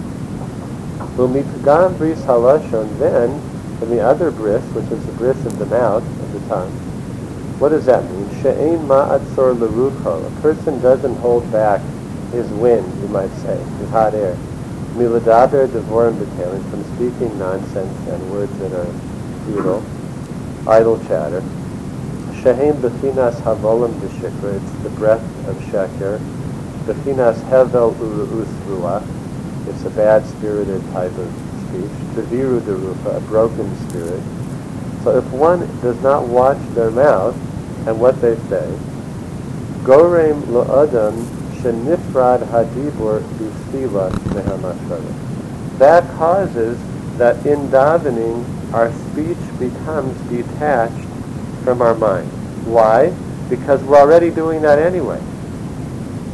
Umipagam 1.17 1.97
bris 1.97 2.21
halashon, 2.21 2.95
then, 2.99 3.41
in 3.81 3.89
the 3.89 4.01
other 4.01 4.29
bris, 4.29 4.63
which 4.75 4.85
is 4.91 5.03
the 5.07 5.13
bris 5.13 5.43
of 5.47 5.57
the 5.57 5.65
mouth, 5.65 6.03
of 6.03 6.33
the 6.33 6.47
tongue, 6.47 6.69
what 7.57 7.69
does 7.69 7.87
that 7.87 8.03
mean? 8.11 8.29
She'ein 8.43 8.85
ma'atzor 8.85 9.57
lerucho. 9.57 10.27
A 10.27 10.41
person 10.41 10.79
doesn't 10.79 11.15
hold 11.15 11.51
back 11.51 11.81
his 12.31 12.47
wind, 12.49 12.85
you 13.01 13.07
might 13.09 13.31
say, 13.41 13.57
his 13.79 13.89
hot 13.89 14.13
air. 14.13 14.35
Miladaber 14.93 15.67
devorim 15.67 16.15
betalim, 16.15 16.69
from 16.69 16.83
speaking 16.95 17.37
nonsense 17.37 18.07
and 18.07 18.31
words 18.31 18.57
that 18.59 18.73
are 18.73 18.91
futile, 19.45 19.83
idle 20.67 20.99
chatter. 21.07 21.41
Shehem 22.41 22.75
befinas 22.77 23.35
havolim 23.41 23.93
b'shikra, 23.99 24.55
it's 24.55 24.83
the 24.83 24.89
breath 24.91 25.23
of 25.47 25.55
sheker. 25.71 26.19
Befinas 26.85 27.39
hevel 27.49 27.93
uru'us 27.95 28.49
it's 29.69 29.83
a 29.85 29.89
bad-spirited 29.91 30.81
type 30.93 31.15
of 31.15 31.27
speech. 31.67 31.91
Taviru 32.15 32.59
derufa, 32.61 33.17
a 33.17 33.19
broken 33.21 33.69
spirit. 33.87 34.23
So 35.03 35.17
if 35.17 35.25
one 35.31 35.59
does 35.81 36.01
not 36.01 36.27
watch 36.27 36.57
their 36.73 36.89
mouth 36.89 37.35
and 37.87 37.99
what 37.99 38.19
they 38.19 38.35
say, 38.49 38.67
gorem 39.83 40.41
lo'adam 40.47 41.38
shenifrad 41.61 42.43
hadibur. 42.49 43.23
That 45.77 46.09
causes 46.17 46.77
that 47.17 47.45
in 47.45 47.67
davening 47.69 48.73
our 48.73 48.91
speech 48.93 49.37
becomes 49.59 50.17
detached 50.29 51.07
from 51.63 51.81
our 51.81 51.95
mind. 51.95 52.27
Why? 52.65 53.09
Because 53.49 53.83
we're 53.83 53.97
already 53.97 54.29
doing 54.29 54.61
that 54.61 54.79
anyway. 54.79 55.21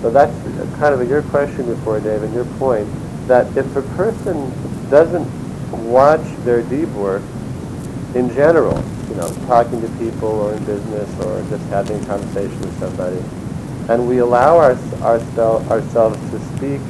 So 0.01 0.09
that's 0.11 0.33
kind 0.77 0.93
of 0.93 1.09
your 1.09 1.23
question 1.23 1.65
before, 1.65 1.99
David, 1.99 2.33
your 2.33 2.45
point, 2.59 2.87
that 3.27 3.55
if 3.57 3.75
a 3.75 3.81
person 3.95 4.51
doesn't 4.89 5.27
watch 5.89 6.25
their 6.43 6.61
dibur 6.63 7.21
in 8.15 8.29
general, 8.33 8.83
you 9.09 9.15
know, 9.15 9.29
talking 9.47 9.81
to 9.81 9.87
people 9.97 10.29
or 10.29 10.53
in 10.53 10.63
business 10.65 11.09
or 11.25 11.41
just 11.49 11.63
having 11.69 12.01
a 12.03 12.05
conversation 12.05 12.59
with 12.59 12.79
somebody, 12.79 13.21
and 13.89 14.07
we 14.07 14.17
allow 14.17 14.57
our, 14.57 14.73
ourselves 15.01 16.31
to 16.31 16.39
speak 16.55 16.81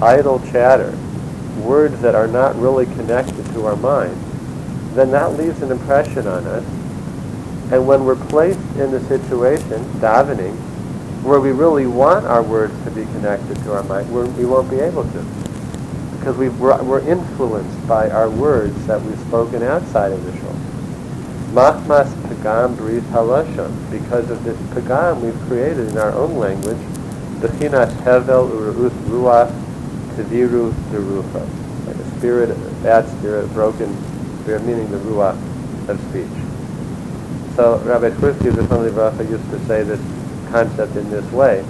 idle 0.00 0.40
chatter, 0.50 0.96
words 1.60 2.00
that 2.00 2.14
are 2.14 2.26
not 2.26 2.56
really 2.56 2.86
connected 2.86 3.44
to 3.52 3.66
our 3.66 3.76
mind, 3.76 4.16
then 4.94 5.10
that 5.10 5.34
leaves 5.34 5.62
an 5.62 5.70
impression 5.70 6.26
on 6.26 6.46
us. 6.46 6.64
And 7.72 7.86
when 7.86 8.04
we're 8.04 8.16
placed 8.26 8.58
in 8.76 8.90
the 8.90 9.00
situation, 9.08 9.82
davening, 10.00 10.54
where 11.22 11.40
we 11.40 11.52
really 11.52 11.86
want 11.86 12.26
our 12.26 12.42
words 12.42 12.74
to 12.84 12.90
be 12.90 13.04
connected 13.04 13.56
to 13.58 13.72
our 13.72 13.84
mind, 13.84 14.12
we 14.36 14.44
won't 14.44 14.68
be 14.68 14.80
able 14.80 15.04
to. 15.04 15.26
Because 16.18 16.36
we 16.36 16.48
are 16.48 16.82
we're 16.82 17.00
influenced 17.08 17.88
by 17.88 18.10
our 18.10 18.28
words 18.28 18.86
that 18.86 19.00
we've 19.02 19.18
spoken 19.20 19.62
outside 19.62 20.12
of 20.12 20.24
the 20.24 20.36
shul. 20.38 20.51
Machmas 21.52 22.08
pagam 22.28 22.74
bris 22.78 23.04
halashon. 23.04 23.90
Because 23.90 24.30
of 24.30 24.42
this 24.42 24.56
pagam 24.72 25.20
we've 25.20 25.38
created 25.48 25.88
in 25.88 25.98
our 25.98 26.12
own 26.12 26.38
language, 26.38 26.78
bechinas 27.40 27.92
hevel 28.04 28.48
uruth 28.50 28.90
ruach 29.04 29.52
teviru 30.16 30.72
derucha. 30.90 31.46
Like 31.86 31.96
a 31.96 32.10
spirit, 32.16 32.50
a 32.50 32.54
bad 32.82 33.06
spirit, 33.18 33.52
broken 33.52 33.94
spirit, 34.42 34.64
meaning 34.64 34.90
the 34.90 34.96
ruach 34.98 35.36
of 35.88 36.00
speech. 36.08 36.26
So 37.54 37.76
Rabbi 37.84 38.10
Tversky 38.16 38.50
Zechron 38.50 39.30
used 39.30 39.50
to 39.50 39.58
say 39.66 39.82
this 39.82 40.00
concept 40.50 40.96
in 40.96 41.10
this 41.10 41.30
way. 41.32 41.62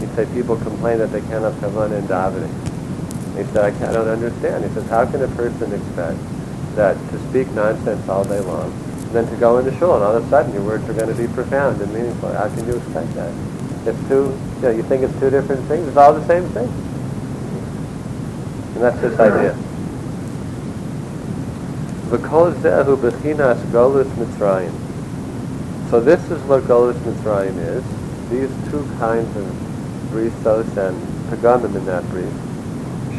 He'd 0.00 0.08
say 0.14 0.24
people 0.32 0.56
complain 0.56 0.98
that 0.98 1.12
they 1.12 1.20
cannot 1.20 1.52
have 1.56 1.76
in 1.92 2.02
davening. 2.08 3.36
He 3.36 3.44
said, 3.52 3.74
I, 3.82 3.90
I 3.90 3.92
don't 3.92 4.08
understand. 4.08 4.64
He 4.64 4.70
says, 4.72 4.88
how 4.88 5.04
can 5.04 5.22
a 5.22 5.28
person 5.28 5.72
expect 5.74 6.18
that 6.76 6.96
to 7.10 7.28
speak 7.28 7.50
nonsense 7.52 8.08
all 8.08 8.24
day 8.24 8.40
long, 8.40 8.72
then 9.12 9.26
to 9.28 9.36
go 9.36 9.58
into 9.58 9.76
shul, 9.78 9.94
and 9.94 10.04
all 10.04 10.16
of 10.16 10.24
a 10.24 10.28
sudden 10.28 10.52
your 10.52 10.62
words 10.62 10.88
are 10.88 10.94
going 10.94 11.08
to 11.08 11.14
be 11.14 11.26
profound 11.32 11.80
and 11.80 11.92
meaningful? 11.92 12.32
How 12.32 12.48
can 12.48 12.66
you 12.66 12.76
expect 12.76 13.14
that? 13.14 13.32
It's 13.86 14.08
two, 14.08 14.36
you 14.56 14.62
know, 14.62 14.70
you 14.70 14.82
think 14.82 15.02
it's 15.02 15.18
two 15.18 15.30
different 15.30 15.66
things. 15.66 15.88
It's 15.88 15.96
all 15.96 16.12
the 16.12 16.26
same 16.26 16.48
thing. 16.50 16.68
And 18.74 18.82
that's 18.82 19.00
this 19.00 19.18
idea. 19.18 19.56
So 25.90 26.00
this 26.00 26.20
is 26.30 26.42
what 26.42 26.62
golus 26.64 26.98
mitzrayim 27.00 27.58
is 27.58 27.84
these 28.30 28.50
two 28.70 28.84
kinds 28.98 29.34
of 29.36 29.44
brisos 30.10 30.76
and 30.76 30.96
pagamim 31.28 31.74
in 31.74 31.84
that 31.86 32.04
brief, 32.10 32.32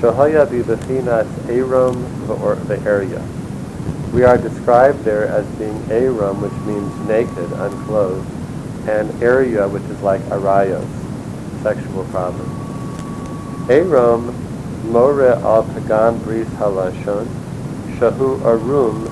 shahaya 0.01 0.45
bibachinas 0.45 1.27
aram 1.49 1.97
the 2.67 2.79
area. 2.85 3.21
We 4.19 4.25
are 4.25 4.37
described 4.37 5.05
there 5.05 5.27
as 5.27 5.45
being 5.55 5.81
aram, 5.89 6.41
which 6.41 6.51
means 6.67 6.93
naked, 7.07 7.53
unclothed, 7.53 8.29
and 8.85 9.23
area, 9.23 9.65
which 9.65 9.83
is 9.83 10.01
like 10.01 10.19
arayos, 10.23 10.85
sexual 11.63 12.03
problem. 12.11 12.49
Aram 13.69 14.35
more 14.91 15.23
al 15.23 15.63
pagam 15.63 16.21
bris 16.25 16.49
halashon 16.59 17.27
shahu 17.97 18.43
arum 18.43 19.07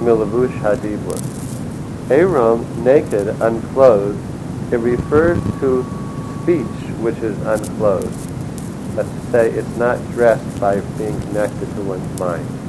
milavush 0.00 0.58
hadibur. 0.58 2.10
Aram, 2.10 2.66
naked, 2.82 3.28
unclothed, 3.40 4.18
it 4.72 4.78
refers 4.78 5.38
to 5.60 5.84
speech 6.42 6.90
which 6.98 7.18
is 7.18 7.38
unclothed. 7.42 8.10
That's 8.96 9.08
to 9.08 9.30
say, 9.30 9.50
it's 9.52 9.76
not 9.76 10.04
dressed 10.10 10.60
by 10.60 10.80
being 10.98 11.20
connected 11.20 11.72
to 11.76 11.82
one's 11.82 12.18
mind. 12.18 12.59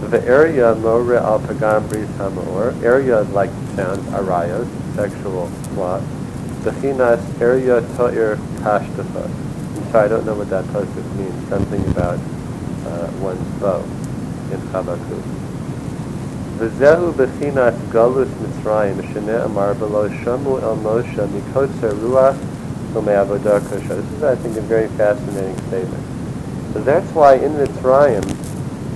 The 0.00 0.22
area 0.26 0.72
lo 0.72 1.02
re'al 1.02 1.40
pagam 1.40 1.88
bris 1.88 2.84
area 2.84 3.22
like 3.32 3.50
sounds, 3.74 4.04
arayos, 4.10 4.68
sexual 4.94 5.50
sloth. 5.74 6.02
Bechinas 6.62 7.40
area 7.40 7.80
to'ir 7.96 8.36
kashtafa. 8.60 9.24
I'm 9.26 9.90
sorry, 9.90 10.04
I 10.04 10.08
don't 10.08 10.26
know 10.26 10.34
what 10.34 10.50
that 10.50 10.64
pasuk 10.66 11.16
means. 11.16 11.48
Something 11.48 11.84
about 11.88 12.18
uh, 12.86 13.10
one's 13.20 13.60
bow 13.60 13.82
in 14.52 14.60
Habakkuk. 14.72 15.24
V'zehu 16.58 17.12
bechinas 17.12 17.76
galus 17.90 18.28
mitzrayim 18.28 19.00
shene'amar 19.12 19.74
b'lo 19.74 20.08
shamu 20.22 20.62
el 20.62 20.76
Moshe 20.76 21.26
mikotzer 21.28 21.92
ruach 21.92 22.38
this 22.96 23.90
is, 23.90 24.22
I 24.22 24.34
think, 24.36 24.56
a 24.56 24.62
very 24.62 24.88
fascinating 24.88 25.58
statement. 25.68 26.02
So 26.72 26.80
that's 26.80 27.10
why 27.12 27.34
in 27.34 27.52
Mitzrayim 27.52 28.24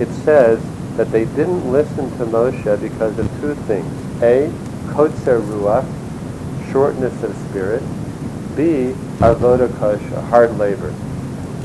it 0.01 0.07
says 0.23 0.59
that 0.97 1.11
they 1.11 1.25
didn't 1.25 1.71
listen 1.71 2.09
to 2.17 2.25
Moshe 2.25 2.81
because 2.81 3.17
of 3.17 3.27
two 3.41 3.55
things. 3.65 4.21
A, 4.21 4.51
kotzer 4.87 5.41
ruach, 5.41 5.85
shortness 6.71 7.23
of 7.23 7.35
spirit. 7.49 7.81
B, 8.55 8.93
avoda 9.19 9.67
kosha, 9.67 10.23
hard 10.29 10.57
labor. 10.57 10.93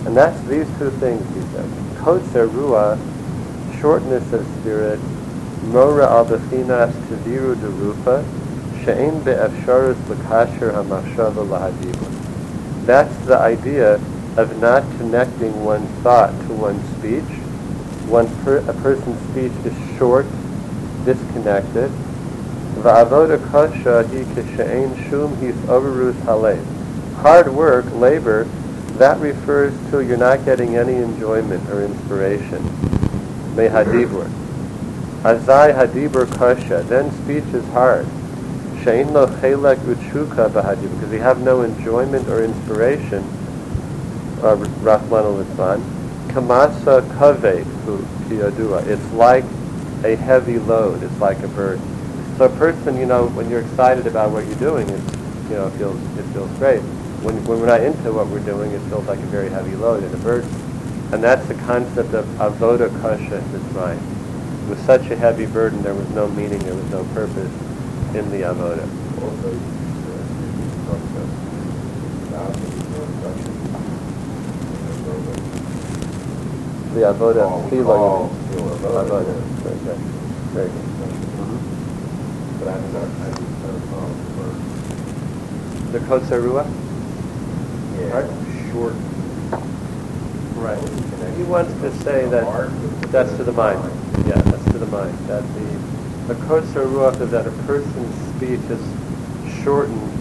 And 0.06 0.16
that's 0.16 0.40
these 0.48 0.66
two 0.78 0.90
things, 0.92 1.26
he 1.34 1.40
says. 1.52 1.70
Kotzer 1.98 2.48
ruach, 2.48 2.98
shortness 3.80 4.32
of 4.32 4.46
spirit, 4.60 5.00
Mora 5.64 6.06
al 6.06 6.26
bechinas 6.26 6.92
derufa, 7.24 8.24
she'en 8.84 9.20
be'efsharus 9.24 9.98
l'kasher 10.08 10.72
ha'machshava 10.72 11.44
lahadibur. 11.44 12.86
That's 12.86 13.16
the 13.26 13.36
idea 13.36 13.94
of 14.36 14.60
not 14.60 14.84
connecting 14.98 15.64
one's 15.64 15.90
thought 16.02 16.30
to 16.46 16.52
one's 16.52 16.84
speech. 16.98 17.24
One 18.08 18.28
per, 18.44 18.58
a 18.58 18.72
person's 18.74 19.20
speech 19.30 19.52
is 19.64 19.98
short, 19.98 20.26
disconnected. 21.04 21.90
Hard 27.16 27.48
work, 27.52 27.92
labor, 27.94 28.46
that 28.98 29.20
refers 29.20 29.74
to 29.90 30.00
you're 30.00 30.16
not 30.16 30.44
getting 30.44 30.76
any 30.76 30.94
enjoyment 30.96 31.68
or 31.70 31.82
inspiration. 31.82 32.62
Mehadibur. 33.54 34.30
Azai 35.22 35.74
hadibur 35.74 36.26
kasha. 36.38 36.82
Then 36.88 37.10
speech 37.24 37.52
is 37.52 37.66
hard. 37.68 38.06
Shein 38.84 39.12
lo 39.12 39.26
chelek 39.26 39.78
utshuka 39.78 40.48
bahadibur. 40.50 40.94
Because 40.94 41.10
we 41.10 41.18
have 41.18 41.42
no 41.42 41.62
enjoyment 41.62 42.28
or 42.28 42.44
inspiration. 42.44 43.24
Uh, 44.42 44.54
Rahman 44.80 45.24
Kamasa 46.36 47.00
kaveh 47.16 47.64
kiyadua. 48.28 48.86
It's 48.86 49.10
like 49.12 49.44
a 50.04 50.16
heavy 50.16 50.58
load. 50.58 51.02
It's 51.02 51.18
like 51.18 51.40
a 51.40 51.48
burden. 51.48 51.80
So 52.36 52.44
a 52.44 52.50
person, 52.58 52.98
you 52.98 53.06
know, 53.06 53.28
when 53.28 53.48
you're 53.48 53.62
excited 53.62 54.06
about 54.06 54.32
what 54.32 54.44
you're 54.44 54.58
doing, 54.58 54.86
it's, 54.86 55.14
you 55.48 55.56
know, 55.56 55.68
it 55.68 55.70
feels, 55.78 56.18
it 56.18 56.24
feels 56.34 56.50
great. 56.58 56.80
When, 57.24 57.42
when 57.46 57.58
we're 57.58 57.66
not 57.66 57.80
into 57.80 58.12
what 58.12 58.26
we're 58.26 58.44
doing, 58.44 58.70
it 58.72 58.80
feels 58.90 59.06
like 59.06 59.18
a 59.18 59.26
very 59.32 59.48
heavy 59.48 59.76
load 59.76 60.02
and 60.02 60.14
a 60.14 60.18
burden. 60.18 60.50
And 61.10 61.24
that's 61.24 61.46
the 61.48 61.54
concept 61.54 62.12
of 62.12 62.26
avoda 62.36 62.90
kasha 63.00 63.38
in 63.38 63.44
Mitzrayim. 63.44 64.66
It 64.66 64.68
was 64.68 64.78
such 64.80 65.08
a 65.08 65.16
heavy 65.16 65.46
burden, 65.46 65.82
there 65.82 65.94
was 65.94 66.10
no 66.10 66.28
meaning, 66.28 66.58
there 66.58 66.74
was 66.74 66.90
no 66.90 67.02
purpose 67.14 67.50
in 68.14 68.30
the 68.30 68.42
avoda. 68.42 68.86
The 76.96 77.02
avoda, 77.02 77.44
filo, 77.68 78.30
avoda. 78.56 79.34
Very 79.60 79.78
good. 79.84 79.98
Very 80.56 80.70
good. 80.70 80.86
The 85.92 85.98
kotsarua? 85.98 86.64
Yeah. 88.00 88.24
Short. 88.72 88.94
Right. 90.56 91.36
He 91.36 91.42
wants 91.42 91.74
to 91.82 91.92
say 92.02 92.24
that 92.30 92.46
that's 93.12 93.36
to 93.36 93.44
the 93.44 93.52
mind. 93.52 93.78
Yeah, 94.26 94.40
that's 94.40 94.64
to 94.72 94.78
the 94.78 94.86
mind. 94.86 95.18
That 95.28 95.44
the 95.52 96.32
the 96.32 96.34
ruach 96.34 97.20
is 97.20 97.30
that 97.30 97.46
a 97.46 97.52
person's 97.66 98.36
speech 98.36 98.60
is 98.70 99.62
shortened. 99.62 100.12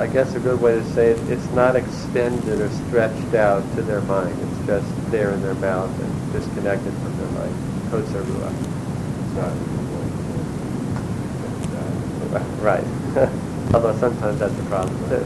I 0.00 0.08
guess 0.08 0.34
a 0.34 0.40
good 0.40 0.60
way 0.60 0.74
to 0.74 0.84
say 0.86 1.10
it, 1.10 1.18
it's 1.30 1.48
not 1.52 1.76
extended 1.76 2.60
or 2.60 2.68
stretched 2.88 3.34
out 3.34 3.62
to 3.76 3.82
their 3.82 4.00
mind. 4.00 4.36
It's 4.40 4.59
just 4.66 5.10
there 5.10 5.30
in 5.30 5.42
their 5.42 5.54
mouth 5.54 5.90
and 6.00 6.32
disconnected 6.32 6.92
from 6.92 7.16
their 7.18 7.30
mind. 7.30 7.54
Kotzer 7.90 8.22
ruach. 8.22 8.80
Right. 12.60 12.84
Although 13.74 13.96
sometimes 13.98 14.38
that's 14.38 14.58
a 14.58 14.62
problem 14.64 14.96
too. 15.08 15.24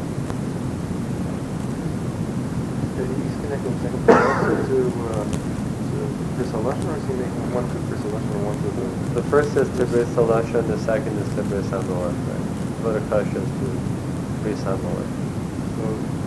Did 2.97 3.09
he 3.11 3.29
connect 3.42 3.62
the 3.64 3.70
second 3.83 4.07
to 4.07 4.79
uh, 5.11 5.25
Bris 6.37 6.51
Halashon, 6.51 6.88
or 6.88 6.97
is 6.97 7.07
he 7.07 7.14
making 7.14 7.55
one 7.55 7.68
to 7.68 7.79
Bris 7.87 8.01
Halashon 8.01 8.35
and 8.35 8.47
one 8.47 8.59
to 8.59 8.68
the... 8.75 9.20
The 9.20 9.27
first 9.31 9.57
is 9.57 9.68
to 9.79 9.87
Bris 9.87 10.09
Halashon, 10.11 10.66
the 10.66 10.79
second 10.79 11.18
is 11.18 11.35
to 11.37 11.42
Bris 11.44 11.68
Hamor. 11.70 12.09
Right? 12.09 12.44
Vodakasha 12.83 13.38
is 13.38 13.51
to 13.61 13.66
Bris 14.42 14.62
Hamor. 14.62 15.07
So, 15.79 15.85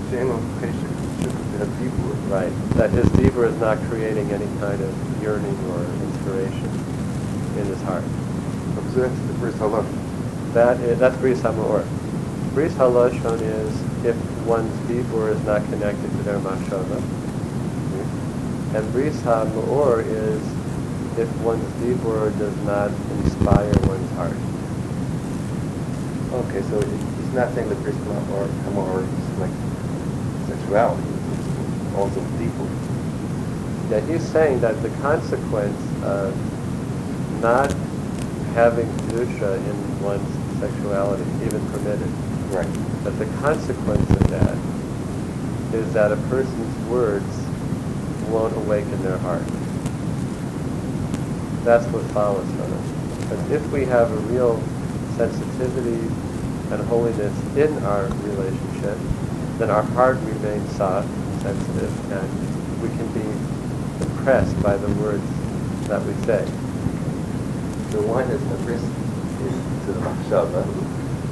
Shema 0.10 0.38
Pesha 0.64 0.88
should 1.20 1.36
have 1.60 1.72
Dibur. 1.76 2.07
Right. 2.28 2.52
That 2.76 2.90
his 2.90 3.06
Dibur 3.16 3.48
is 3.48 3.58
not 3.60 3.78
creating 3.90 4.32
any 4.32 4.46
kind 4.60 4.82
of 4.82 5.22
yearning 5.24 5.58
or 5.72 5.84
inspiration 6.04 6.66
in 7.58 7.66
his 7.68 7.82
heart. 7.84 8.04
So 8.94 9.08
that's 9.08 9.28
the 9.28 9.34
Bris 9.40 9.56
Halashon. 9.56 10.54
That 10.54 10.80
is, 10.82 11.00
that's 11.00 11.16
Bris 11.18 11.42
Hamor. 11.42 11.88
Bris 12.54 12.74
Halashon 12.74 13.42
is 13.42 14.06
if 14.06 14.16
one's 14.46 14.74
Dibur 14.90 15.32
is 15.34 15.42
not 15.44 15.64
connected 15.66 16.10
to 16.10 16.24
their 16.24 16.40
Mashava 16.40 17.02
And 18.76 18.92
Bris 18.92 19.16
HaMa'or 19.22 20.06
is 20.06 20.42
if 21.18 21.36
one's 21.42 21.64
dibur 21.82 22.38
does 22.38 22.56
not 22.58 22.92
inspire 23.24 23.74
one's 23.88 24.12
heart. 24.12 24.38
Okay, 26.46 26.62
so 26.70 26.80
he's 26.80 27.34
not 27.34 27.54
saying 27.54 27.70
that 27.70 27.82
Bris 27.82 27.96
or 27.96 28.46
Hamor 28.46 29.04
is 29.04 29.40
like 29.40 29.52
sexuality. 30.48 31.17
Also 31.98 32.22
deeper. 32.38 32.68
Yeah, 33.90 34.02
he's 34.02 34.24
saying 34.24 34.62
that 34.62 34.82
the 34.84 34.90
consequence 35.02 35.80
of 36.04 36.36
not 37.42 37.74
having 38.54 38.88
kedusha 38.88 39.56
in 39.58 40.02
one's 40.04 40.60
sexuality, 40.60 41.24
even 41.46 41.62
permitted, 41.72 42.10
Right. 42.52 42.68
that 43.04 43.18
the 43.20 43.26
consequence 43.42 44.10
of 44.10 44.28
that 44.30 44.56
is 45.74 45.92
that 45.94 46.12
a 46.12 46.18
person's 46.30 46.88
words 46.90 47.26
won't 48.30 48.56
awaken 48.58 49.02
their 49.04 49.18
heart. 49.18 49.44
That's 51.64 51.86
what 51.88 52.04
follows 52.12 52.46
from 52.46 52.74
it. 52.74 53.20
Because 53.22 53.52
if 53.52 53.72
we 53.72 53.86
have 53.86 54.12
a 54.12 54.16
real 54.34 54.62
sensitivity 55.18 56.08
and 56.72 56.82
holiness 56.88 57.34
in 57.56 57.78
our 57.84 58.06
relationship, 58.24 58.98
then 59.58 59.70
our 59.70 59.84
heart 59.84 60.18
remains 60.26 60.70
soft, 60.76 61.08
sensitive, 61.42 62.12
and 62.12 62.30
we 62.82 62.90
can 62.90 63.08
be 63.14 63.26
impressed 64.06 64.62
by 64.62 64.78
the 64.78 64.88
words 65.02 65.24
that 65.88 66.02
we 66.04 66.14
say. 66.26 66.44
The 67.92 68.02
one 68.04 68.28
is 68.30 68.42
the 68.50 68.58
Bris 68.66 68.82
is 68.82 69.56
to 69.86 69.94
the 69.94 70.02
Machshava, 70.02 70.64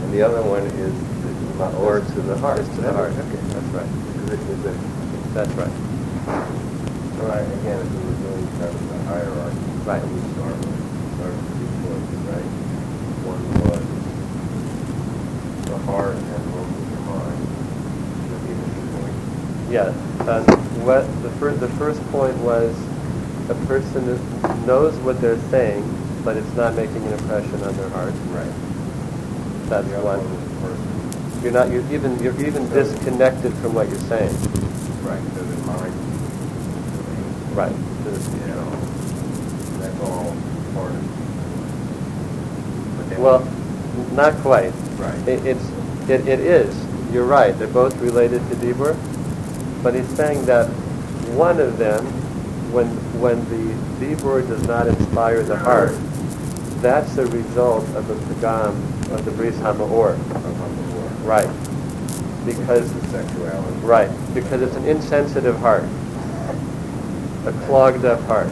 and 0.03 0.13
the 0.13 0.21
other 0.21 0.41
one 0.41 0.63
is 0.63 0.93
the 1.23 1.31
Ma'or 1.59 1.99
to 2.13 2.21
the 2.21 2.37
heart. 2.37 2.59
It's 2.59 2.69
to 2.75 2.81
the 2.81 2.93
heart. 2.93 3.11
Okay, 3.11 3.41
that's 3.51 3.67
right. 3.75 3.89
Because 4.13 4.31
it 4.33 4.39
is 4.49 4.65
a, 4.65 4.73
That's 5.33 5.51
right. 5.55 5.71
so 7.17 7.27
I, 7.27 7.39
again, 7.43 7.79
if 7.79 7.91
we 7.91 7.99
were 7.99 8.47
kind 8.59 8.71
of 8.75 8.89
the 8.89 8.97
hierarchy. 9.07 9.59
Right. 9.85 10.03
We 10.03 10.19
start 10.33 10.55
with, 10.57 10.79
start 11.15 11.33
with 11.35 11.85
points, 11.85 12.11
right? 12.31 12.49
One 13.27 13.43
was 13.67 13.83
the 15.69 15.77
heart 15.85 16.15
and 16.15 16.43
one 16.55 16.67
was 16.75 16.87
the 16.91 16.99
mind. 17.07 17.39
Would 18.31 18.43
be 18.47 18.53
the 18.55 18.67
two 18.75 18.87
points. 18.95 19.23
Yeah. 19.69 19.93
Uh, 20.21 20.43
what 20.84 21.06
the 21.23 21.30
first 21.32 21.60
the 21.60 21.67
first 21.69 22.01
point 22.12 22.38
was 22.38 22.75
a 23.49 23.56
person 23.65 24.06
knows 24.65 24.95
what 24.99 25.19
they're 25.21 25.39
saying, 25.49 25.84
but 26.23 26.38
it's 26.38 26.54
not 26.56 26.75
making 26.75 27.04
an 27.06 27.13
impression 27.13 27.62
on 27.63 27.75
their 27.78 27.89
heart. 27.89 28.13
Right. 28.30 28.51
That's 29.69 29.88
other 29.88 30.01
one. 30.04 30.21
You're 31.43 31.54
not. 31.54 31.69
You're 31.71 31.86
even. 31.93 32.17
You're 32.19 32.39
even 32.43 32.67
disconnected 32.69 33.54
from 33.56 33.73
what 33.75 33.88
you're 33.89 33.99
saying. 33.99 34.34
Right, 35.04 35.21
so 35.34 35.43
the 35.43 35.58
mind. 35.65 35.93
Right. 37.56 37.71
You 37.71 38.47
know, 38.47 38.69
that's 39.80 39.99
all 40.01 40.36
part 40.73 40.91
of 40.91 40.97
it. 43.12 43.19
Well, 43.19 43.41
not 44.13 44.34
quite. 44.41 44.73
Right. 44.97 45.28
It, 45.28 45.45
it's. 45.45 45.63
It, 46.10 46.28
it 46.28 46.39
is. 46.39 46.75
You're 47.12 47.25
right. 47.25 47.56
They're 47.58 47.67
both 47.67 47.95
related 47.97 48.41
to 48.49 48.56
Dibur, 48.56 48.95
but 49.83 49.93
he's 49.93 50.07
saying 50.09 50.45
that 50.45 50.67
one 51.35 51.59
of 51.59 51.77
them, 51.77 52.05
when 52.71 52.88
when 53.19 53.39
the 53.49 54.05
Dibur 54.05 54.47
does 54.47 54.65
not 54.67 54.88
inspire 54.88 55.43
the 55.43 55.57
heart, 55.57 55.91
that's 56.81 57.15
the 57.15 57.25
result 57.27 57.83
of 57.95 58.07
the 58.07 58.15
pagam 58.35 58.75
of 59.11 59.25
the 59.25 59.31
bris 59.31 59.55
hama'or. 59.57 60.17
Right. 61.23 61.49
Because 62.45 62.89
sexuality. 63.09 63.79
right. 63.79 64.11
Because 64.33 64.61
it's 64.61 64.75
an 64.75 64.85
insensitive 64.85 65.57
heart, 65.57 65.83
a 67.45 67.53
clogged 67.65 68.05
up 68.05 68.21
heart, 68.21 68.49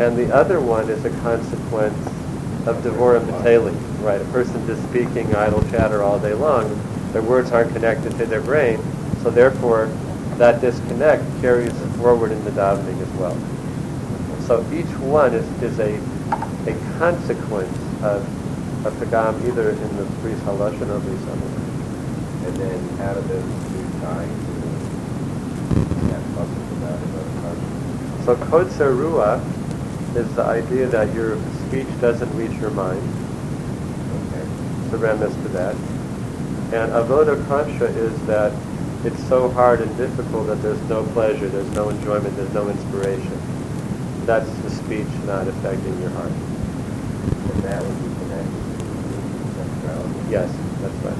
and 0.00 0.16
the 0.16 0.32
other 0.32 0.60
one 0.60 0.88
is 0.88 1.04
a 1.04 1.10
consequence 1.20 1.98
of 2.66 2.82
devorim 2.82 3.26
betali. 3.26 3.74
Right. 4.02 4.20
A 4.20 4.24
person 4.26 4.64
just 4.66 4.82
speaking 4.88 5.34
idle 5.34 5.62
chatter 5.70 6.02
all 6.02 6.18
day 6.18 6.34
long, 6.34 6.80
their 7.12 7.22
words 7.22 7.50
aren't 7.50 7.72
connected 7.72 8.16
to 8.18 8.26
their 8.26 8.40
brain, 8.40 8.80
so 9.24 9.30
therefore 9.30 9.86
that 10.36 10.60
disconnect 10.60 11.24
carries 11.40 11.72
forward 11.96 12.30
in 12.30 12.44
the 12.44 12.50
davening 12.50 13.00
as 13.00 13.08
well. 13.18 13.36
So 14.46 14.60
each 14.70 14.92
one 14.98 15.32
is, 15.32 15.62
is 15.62 15.78
a, 15.78 15.96
a 16.68 16.98
consequence 16.98 17.78
of 18.02 18.22
a 18.84 18.90
pagam 18.90 19.42
either 19.48 19.70
in 19.70 19.96
the 19.96 20.04
bris 20.20 20.38
halashon 20.40 20.90
or 20.90 21.00
bris 21.00 21.24
hamor. 21.24 21.64
And 22.46 22.56
then 22.56 22.88
how 22.98 23.14
do 23.14 23.20
those 23.22 23.42
two 23.72 24.00
tie 24.00 24.24
into 24.24 24.52
that 26.10 26.22
puzzle 26.36 26.62
about 26.76 27.00
it? 27.00 28.24
So 28.26 28.36
kotzer 28.36 28.92
ruach 28.94 29.40
is 30.16 30.30
the 30.34 30.42
idea 30.42 30.86
that 30.88 31.14
your 31.14 31.38
speech 31.66 31.88
doesn't 32.02 32.30
reach 32.36 32.60
your 32.60 32.70
mind. 32.72 33.00
Okay. 34.28 34.46
The 34.90 34.98
premise 34.98 35.34
to 35.34 35.48
that. 35.48 35.74
And 36.74 36.92
avoda 36.92 37.42
kasha 37.48 37.86
is 37.86 38.26
that 38.26 38.52
it's 39.04 39.22
so 39.28 39.50
hard 39.50 39.80
and 39.82 39.96
difficult 39.96 40.46
that 40.46 40.62
there's 40.62 40.80
no 40.88 41.04
pleasure, 41.12 41.48
there's 41.48 41.70
no 41.72 41.90
enjoyment, 41.90 42.34
there's 42.36 42.54
no 42.54 42.68
inspiration. 42.68 43.38
That's 44.24 44.48
the 44.62 44.70
speech 44.70 45.08
not 45.26 45.46
affecting 45.46 46.00
your 46.00 46.10
heart. 46.10 46.30
And 46.30 47.62
that 47.64 47.82
would 47.82 47.98
be 47.98 48.14
connected. 48.20 48.64
Yes, 50.30 50.50
that's 50.80 50.94
right. 51.04 51.18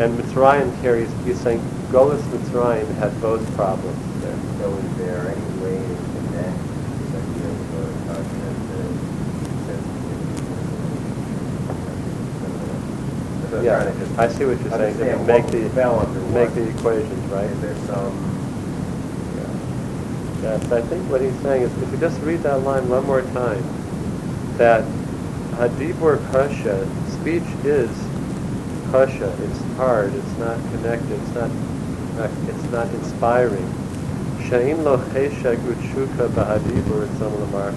And 0.00 0.16
Mitzrayim 0.16 0.80
carries, 0.80 1.10
he's 1.24 1.40
saying 1.40 1.60
Golis 1.90 2.22
Mitzrayim 2.30 2.86
had 2.94 3.20
both 3.20 3.44
problems 3.56 4.22
there. 4.22 4.38
So 4.60 4.72
is 4.74 4.96
there 4.98 5.28
any 5.28 5.60
way 5.60 5.76
to 5.76 5.94
connect 6.14 6.58
sexual 7.10 7.52
or 7.80 7.90
conscious 8.06 8.48
sensitivity? 13.62 14.14
Yeah, 14.14 14.22
I 14.22 14.28
see 14.28 14.44
what 14.44 14.60
you're 14.60 14.70
saying. 14.70 15.00
Understand 15.00 15.26
Make 15.26 15.42
what 15.44 15.52
the, 15.52 15.88
under 15.98 16.20
make 16.32 16.48
what. 16.48 16.54
the 16.54 16.68
equations, 16.68 17.24
right? 17.32 17.44
Is 17.50 17.60
there 17.60 17.76
some, 17.86 18.34
Yes, 20.42 20.70
I 20.70 20.80
think 20.82 21.10
what 21.10 21.20
he's 21.20 21.34
saying 21.40 21.62
is, 21.62 21.82
if 21.82 21.90
you 21.90 21.98
just 21.98 22.20
read 22.22 22.42
that 22.44 22.62
line 22.62 22.88
one 22.88 23.04
more 23.06 23.22
time, 23.22 23.62
that 24.56 24.84
hadibur 25.58 26.18
kasha, 26.30 26.86
speech 27.10 27.42
is 27.64 27.90
kasha, 28.92 29.36
it's 29.42 29.60
hard, 29.76 30.14
it's 30.14 30.38
not 30.38 30.56
connected, 30.70 31.10
it's 31.10 31.34
not, 31.34 31.50
not 32.16 32.30
it's 32.48 32.70
not 32.70 32.86
inspiring. 32.94 33.66
Shein 34.46 34.84
lo 34.84 34.98
cheshag 35.10 35.56
utshuka 35.58 36.28
b'hadibur, 36.28 37.10
it's 37.10 37.20
lamar, 37.20 37.72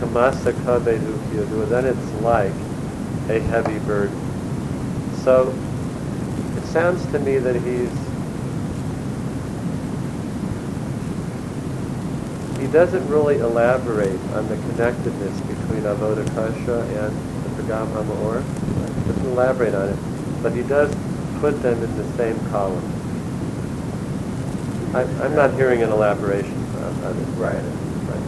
kamasa 0.00 0.52
kavedu 0.64 1.16
kiyadu, 1.30 1.68
then 1.68 1.86
it's 1.86 2.12
like 2.22 2.52
a 3.30 3.38
heavy 3.38 3.78
burden. 3.86 4.29
So, 5.24 5.52
it 6.56 6.64
sounds 6.64 7.04
to 7.12 7.18
me 7.18 7.38
that 7.38 7.56
he's 7.56 7.90
he 12.60 12.66
doesn't 12.72 13.06
really 13.08 13.38
elaborate 13.38 14.20
on 14.34 14.48
the 14.48 14.56
connectedness 14.56 15.40
between 15.40 15.82
avoda 15.82 16.26
kasha 16.34 16.80
and 17.04 17.12
the 17.44 17.62
pagam 17.62 17.86
hamaor. 17.92 18.42
He 18.42 19.08
doesn't 19.08 19.26
elaborate 19.26 19.74
on 19.74 19.88
it, 19.88 19.98
but 20.42 20.52
he 20.52 20.62
does 20.62 20.94
put 21.40 21.60
them 21.62 21.82
in 21.82 21.96
the 21.96 22.04
same 22.16 22.38
column. 22.50 22.84
I, 24.94 25.02
I'm 25.24 25.34
not 25.34 25.54
hearing 25.54 25.82
an 25.82 25.90
elaboration 25.90 26.54
on, 26.76 27.04
on 27.04 27.16
it. 27.16 27.26
Right. 27.38 27.54
Right. 28.10 28.24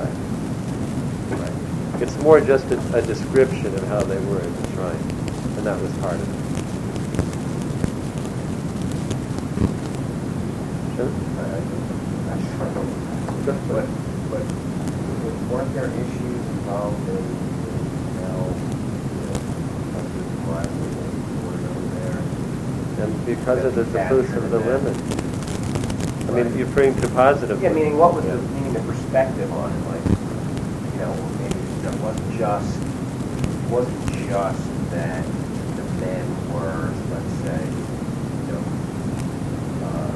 Right. 0.00 1.40
Right. 1.40 2.02
It's 2.02 2.16
more 2.22 2.40
just 2.40 2.70
a, 2.70 2.96
a 2.96 3.02
description 3.02 3.66
of 3.66 3.86
how 3.88 4.02
they 4.02 4.18
were 4.26 4.40
in 4.40 4.62
the 4.62 4.72
shrine, 4.72 5.25
that 5.66 5.82
was 5.82 5.90
part 5.98 6.14
of 6.14 6.22
it. 6.22 6.26
Sure. 10.94 11.10
But, 13.44 13.66
but 14.30 14.44
weren't 15.50 15.74
there 15.74 15.90
issues 15.90 16.42
involved 16.54 17.08
in, 17.08 17.16
in 17.16 17.82
you 18.14 18.22
know, 18.22 18.46
and 19.98 20.70
were 21.42 21.58
there? 21.98 22.22
And 23.04 23.26
because 23.26 23.64
of 23.64 23.74
the 23.74 23.84
Captured 23.90 24.44
of 24.44 24.50
the 24.52 24.60
women. 24.60 24.94
I 26.28 26.44
mean, 26.44 26.56
you're 26.56 26.68
bringing 26.68 27.00
to 27.00 27.08
positive. 27.08 27.60
Yeah, 27.60 27.72
meaning 27.72 27.98
what 27.98 28.14
was 28.14 28.24
Yeah. 28.24 28.36
the, 28.36 28.42
meaning 28.42 28.72
the 28.72 28.80
perspective 28.82 29.52
on 29.52 29.72
it, 29.72 29.82
like, 29.88 30.04
you 30.94 31.00
know, 31.00 31.12
maybe 31.40 31.58
it 31.88 32.00
wasn't 32.00 32.38
just, 32.38 32.78
it 32.78 33.68
wasn't 33.68 34.12
just 34.28 34.90
that 34.92 35.26
the 36.06 36.12
men 36.12 36.52
were, 36.52 36.92
let's 37.10 37.34
say, 37.42 37.60
you 37.66 38.52
know, 38.52 38.62
uh, 39.86 40.14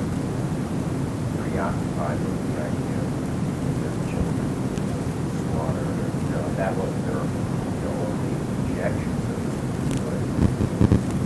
preoccupied 1.42 2.18
with 2.20 2.38
the 2.46 2.62
idea 2.62 2.98
of 3.00 3.74
their 3.82 3.96
children 4.10 4.48
slaughtered, 5.50 5.90
or, 5.98 6.08
you 6.22 6.30
know, 6.30 6.44
that 6.54 6.72
wasn't 6.76 7.02
their, 7.06 7.18
you 7.18 7.82
know, 7.82 7.94
only 8.06 8.34
objection 8.70 9.10
to 9.10 9.32
it, 9.34 9.50
but 10.06 10.20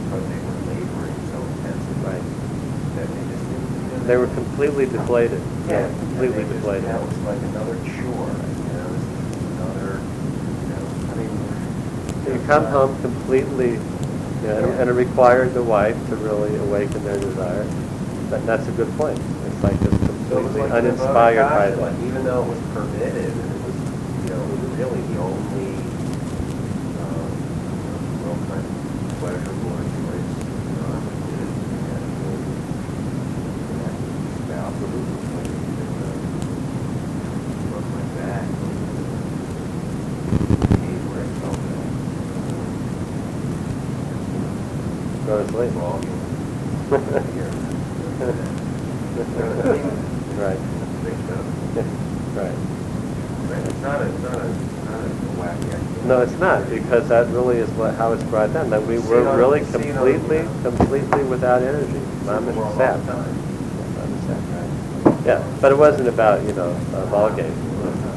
because 0.01 0.25
they 0.33 0.41
were 0.41 0.59
laboring 0.73 1.19
so 1.29 1.39
intensely, 1.45 1.97
Right. 2.05 2.25
that 2.97 3.09
they 3.09 3.25
just 3.33 3.45
didn't. 3.51 4.07
They 4.07 4.17
were 4.17 4.27
completely 4.29 4.87
completely 4.87 4.87
deflated. 4.87 5.41
Yeah, 5.69 5.89
completely 5.89 6.25
and 6.27 6.35
they 6.35 6.41
just- 6.41 6.53
deflated. 6.65 6.89
That 6.89 7.01
was 7.05 7.19
like 7.29 7.43
another 7.53 7.77
chore, 7.85 8.33
you 8.33 8.73
know, 8.73 8.89
this 8.97 9.05
is 9.05 9.45
another, 9.61 9.91
you 10.01 10.69
know, 10.73 10.85
I 11.13 11.15
mean. 11.21 11.33
You 12.33 12.41
come 12.47 12.65
home 12.67 12.97
completely, 13.03 13.79
you 14.45 14.51
know, 14.51 14.57
and- 14.59 14.75
and 14.81 14.91
it 14.91 14.93
required 14.93 15.55
the 15.55 15.63
wife 15.63 15.97
to 16.11 16.17
really 16.17 16.55
awaken 16.57 17.03
their 17.05 17.19
desire. 17.19 17.65
But 18.31 18.45
that's 18.47 18.67
a 18.69 18.73
good 18.73 18.91
point. 18.99 19.19
It's 19.47 19.63
like 19.63 19.79
just 19.83 19.97
So 20.01 20.07
completely 20.07 20.61
like 20.63 20.71
the 20.71 20.77
uninspired 20.79 21.49
by 21.49 21.71
that. 21.71 21.93
Even 22.05 22.25
though 22.25 22.43
it 22.43 22.49
was 22.49 22.59
permitted, 22.75 23.33
and 23.33 23.51
it 23.55 23.61
was, 23.65 23.75
you 24.25 24.29
know, 24.31 24.41
it 24.43 24.49
was 24.53 24.61
really 24.81 25.03
the 25.13 25.19
only, 25.21 25.69
um, 27.01 27.29
real 28.21 28.37
kind 28.49 28.65
of 28.65 28.73
pleasurable 29.21 29.73
or 29.73 29.85
choice, 29.97 30.31
you 30.37 30.77
know, 30.77 30.89
opportunity 30.93 31.57
to 31.65 31.77
get 31.89 32.03
to, 32.05 32.29
connect 33.65 33.97
with 34.05 34.17
your 34.25 34.37
spouse, 34.45 34.77
or 34.85 34.89
with 34.93 35.09
like, 35.37 35.53
even, 35.73 35.89
uh, 36.05 36.21
look 37.73 37.87
like 37.97 38.11
that. 38.21 38.45
Came 40.85 41.05
where 41.09 41.25
it 41.25 41.33
felt 41.41 41.61
that, 45.29 45.44
Go 45.55 45.63
to 45.63 46.05
Right. 50.35 50.59
Right. 52.35 52.55
Right, 53.49 53.67
It's 53.69 53.81
not 53.81 54.01
a, 54.03 54.09
not 54.19 54.35
a, 54.35 54.49
not 54.49 55.01
a 55.01 55.09
wacky 55.39 55.67
idea. 55.69 56.05
No, 56.07 56.21
it's 56.23 56.33
not, 56.41 56.69
because 56.69 57.09
that 57.09 57.29
really 57.29 57.59
is 57.59 57.71
what, 57.71 57.95
how 57.95 58.13
it's 58.13 58.25
brought 58.25 58.53
down, 58.53 58.71
that 58.71 58.83
we 58.83 58.99
were 58.99 59.21
it 59.21 59.37
really 59.37 59.61
you 59.61 59.67
see 59.67 59.79
it 59.79 59.97
on, 59.97 60.05
completely, 60.05 60.39
you 60.39 60.49
completely 60.63 61.25
without 61.25 61.63
energy. 61.63 61.93
See 61.93 62.27
Mom 62.27 62.45
the 62.45 62.51
and 62.51 62.59
world 62.59 62.73
all 62.73 62.79
sap. 62.79 63.01
the 63.01 63.13
time. 63.13 63.35
Yeah, 65.25 65.59
but 65.61 65.71
it 65.73 65.79
wasn't 65.79 66.09
about, 66.09 66.43
you 66.43 66.53
know, 66.55 66.71
a 66.95 67.07
ball 67.07 67.31
game. 67.35 67.55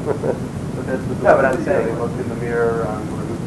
But 0.04 0.86
that's 0.86 1.04
the 1.04 1.14
No, 1.22 1.36
but 1.36 1.44
I'm 1.44 1.64
saying- 1.64 1.86
They 1.86 1.92
look 2.00 2.10
in 2.12 2.28
the 2.28 2.34
mirror 2.36 2.84
on 2.86 3.00
what 3.12 3.22
it 3.22 3.30
was 3.30 3.40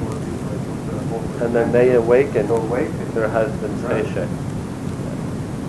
like 0.48 0.62
with 0.70 0.86
the 0.88 0.98
whole. 1.10 1.24
And 1.42 1.56
then 1.56 1.72
they 1.72 1.96
awaken 1.96 2.50
awaken. 2.50 3.14
their 3.14 3.28
husband's 3.28 3.82
Right. 3.84 4.06
paycheck. 4.06 4.30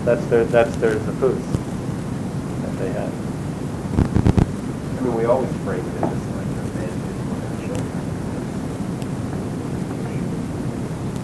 That's 0.05 0.23
their, 0.27 0.43
that's 0.45 0.75
their 0.77 0.95
tapoos 0.95 1.41
that 2.61 2.77
they 2.77 2.89
have. 2.93 3.11
I 4.97 5.01
mean, 5.01 5.15
we 5.15 5.25
always 5.25 5.49
frame 5.65 5.79
it 5.79 6.03
as 6.03 6.03
like 6.03 6.47
a 6.47 6.65
man 6.77 6.89
and 6.89 7.59
children. 7.65 7.91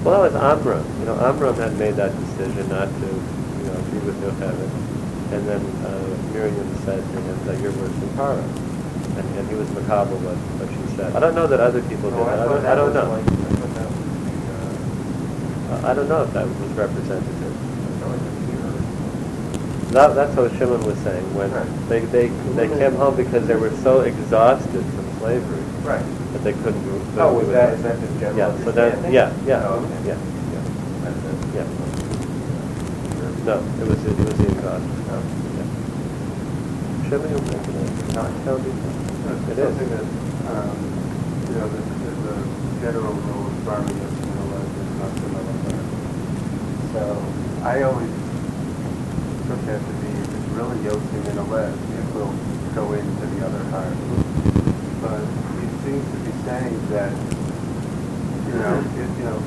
Well, 0.03 0.21
that 0.23 0.33
was 0.33 0.35
Amram. 0.41 0.85
You 0.99 1.05
know, 1.05 1.15
Amram 1.19 1.55
had 1.55 1.77
made 1.77 1.95
that 1.95 2.11
decision 2.19 2.67
not 2.69 2.87
to, 2.87 3.07
you 3.07 3.65
know, 3.69 3.79
be 3.91 3.99
with 3.99 4.17
Yocheved. 4.23 4.71
And 5.33 5.47
then 5.47 5.61
uh, 5.85 6.33
Miriam 6.33 6.55
said 6.85 6.99
to 7.03 7.21
him 7.21 7.45
that 7.45 7.59
you're 7.61 7.71
worse 7.73 7.91
than 7.93 8.15
Tara. 8.15 8.41
And, 8.41 9.25
and 9.37 9.47
he 9.49 9.55
was 9.55 9.69
macabre 9.71 10.15
what, 10.25 10.35
what 10.57 10.69
she 10.71 10.95
said. 10.95 11.15
I 11.15 11.19
don't 11.19 11.35
know 11.35 11.45
that 11.47 11.59
other 11.59 11.81
people 11.83 12.09
did 12.09 12.17
No. 12.17 12.23
I 12.25 12.35
don't, 12.45 12.65
I 12.65 12.75
don't 12.75 12.93
know. 12.93 13.09
like- 13.11 13.98
I 15.71 15.77
thought 15.77 15.81
that 15.81 15.83
was 15.83 15.83
the, 15.83 15.87
I 15.87 15.93
don't 15.93 16.09
know 16.09 16.23
if 16.23 16.33
that 16.33 16.47
was 16.47 16.71
representative. 16.73 17.53
I 17.53 17.99
felt 17.99 18.11
like 18.11 18.21
the 18.21 18.29
hero. 18.51 18.71
That, 19.91 20.13
that's 20.15 20.35
what 20.37 20.51
Shimon 20.57 20.81
was 20.85 20.97
saying 20.99 21.33
when 21.33 21.51
Right. 21.51 21.89
they, 21.89 21.99
they, 22.05 22.27
they 22.55 22.67
came 22.67 22.95
home 22.95 23.15
because 23.15 23.47
they 23.47 23.55
were 23.55 23.71
so 23.77 24.01
exhausted 24.01 24.83
from 24.83 25.05
slavery 25.19 25.61
Right. 25.83 26.05
that 26.33 26.43
they 26.43 26.53
couldn't 26.53 26.83
do 26.83 27.01
Oh, 27.19 27.33
was 27.33 27.47
it. 27.49 27.51
that, 27.53 27.73
is 27.73 27.81
that 27.83 27.99
the 27.99 28.07
general 28.19 28.37
Yeah, 28.37 28.63
so 28.63 28.71
that, 28.71 29.11
yeah, 29.11 29.31
yeah, 29.45 29.63
Oh, 29.67 29.79
okay. 29.79 30.07
yeah, 30.07 30.13
it. 30.13 30.25
yeah. 31.55 31.67
No, 33.45 33.55
it 33.57 33.87
was, 33.87 34.05
it 34.05 34.17
was 34.17 34.37
the 34.37 34.45
exhaustion. 34.51 34.93
Oh. 35.09 35.23
Yeah. 35.57 35.65
Shimon, 37.09 37.29
you're 37.29 37.41
making 37.41 37.75
a 37.75 38.13
not 38.13 38.29
counting. 38.45 38.77
It 39.49 39.57
is. 39.57 39.65
Something 39.65 39.89
that, 39.89 40.05
um, 40.49 40.77
you 41.49 41.55
know, 41.55 41.67
there's, 41.69 41.89
there's 42.01 42.23
a 42.29 42.81
general 42.81 43.13
rule 43.13 43.47
of 43.47 43.53
farming 43.63 43.97
that's, 43.97 44.17
you 44.19 44.25
know, 44.33 44.45
like, 44.53 44.69
not 44.99 45.11
about. 45.17 45.58
So 46.93 47.01
I 47.63 47.83
always 47.83 48.09
took 49.45 49.61
that 49.69 49.77
to 49.77 49.93
be, 50.01 50.09
if 50.09 50.29
it's 50.29 50.49
really 50.57 50.79
yosing 50.83 51.25
in 51.25 51.37
a 51.37 51.43
lead, 51.45 51.73
it 51.73 52.05
will 52.13 52.33
go 52.73 52.93
into 52.93 53.25
the 53.25 53.45
other 53.45 53.63
heart. 53.69 53.93
But 55.01 55.21
he 55.61 55.67
seems 55.85 56.05
to 56.11 56.17
be 56.25 56.31
saying 56.43 56.77
that, 56.89 57.13
you 58.49 58.57
know, 58.57 58.81
mm-hmm. 58.81 59.01
it, 59.01 59.09
you 59.17 59.25
know, 59.29 59.39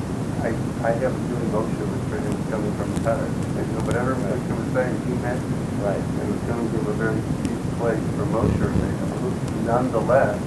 I, 0.43 0.49
I 0.87 0.91
have 1.03 1.11
a 1.11 1.21
feeling 1.27 1.51
Moshe 1.51 1.79
was 1.83 2.03
pretty 2.09 2.27
was 2.27 2.47
coming 2.49 2.73
from 2.75 2.91
his 2.93 3.03
heart. 3.03 3.27
And, 3.27 3.65
know, 3.75 3.83
whatever 3.85 4.15
Moshe 4.15 4.51
was 4.55 4.69
saying, 4.73 4.95
he 5.05 5.13
meant. 5.19 5.41
Right. 5.83 5.99
And 5.99 6.29
it 6.29 6.31
was 6.31 6.43
coming 6.47 6.69
from 6.71 6.87
a 6.87 6.93
very 6.95 7.19
deep 7.43 7.61
place 7.77 8.03
for 8.15 8.25
Moshe, 8.31 9.65
nonetheless 9.65 10.39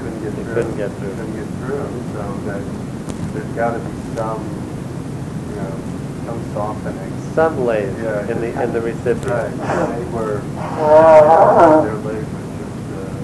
couldn't 0.00 0.22
get 0.22 0.32
He 0.32 0.44
through. 0.44 0.54
couldn't 0.54 0.76
get 0.76 0.90
through. 0.96 1.14
Couldn't 1.14 1.36
get 1.36 1.48
through, 1.60 1.88
so 2.12 2.22
that 2.48 2.62
there's 3.32 3.52
gotta 3.54 3.78
be 3.78 3.92
some, 4.16 4.59
know, 5.60 5.76
some 6.26 6.40
softening. 6.54 7.12
Some 7.34 7.64
lays 7.64 7.94
Yeah. 8.02 8.26
in 8.30 8.40
the, 8.40 8.50
in 8.62 8.72
the 8.72 8.80
recipient. 8.80 9.26
Right, 9.26 9.50
they 9.98 10.04
were, 10.10 10.40
their 10.40 11.94
leg 12.02 12.24
was 12.34 12.48
just, 12.58 12.80
uh, 12.90 13.14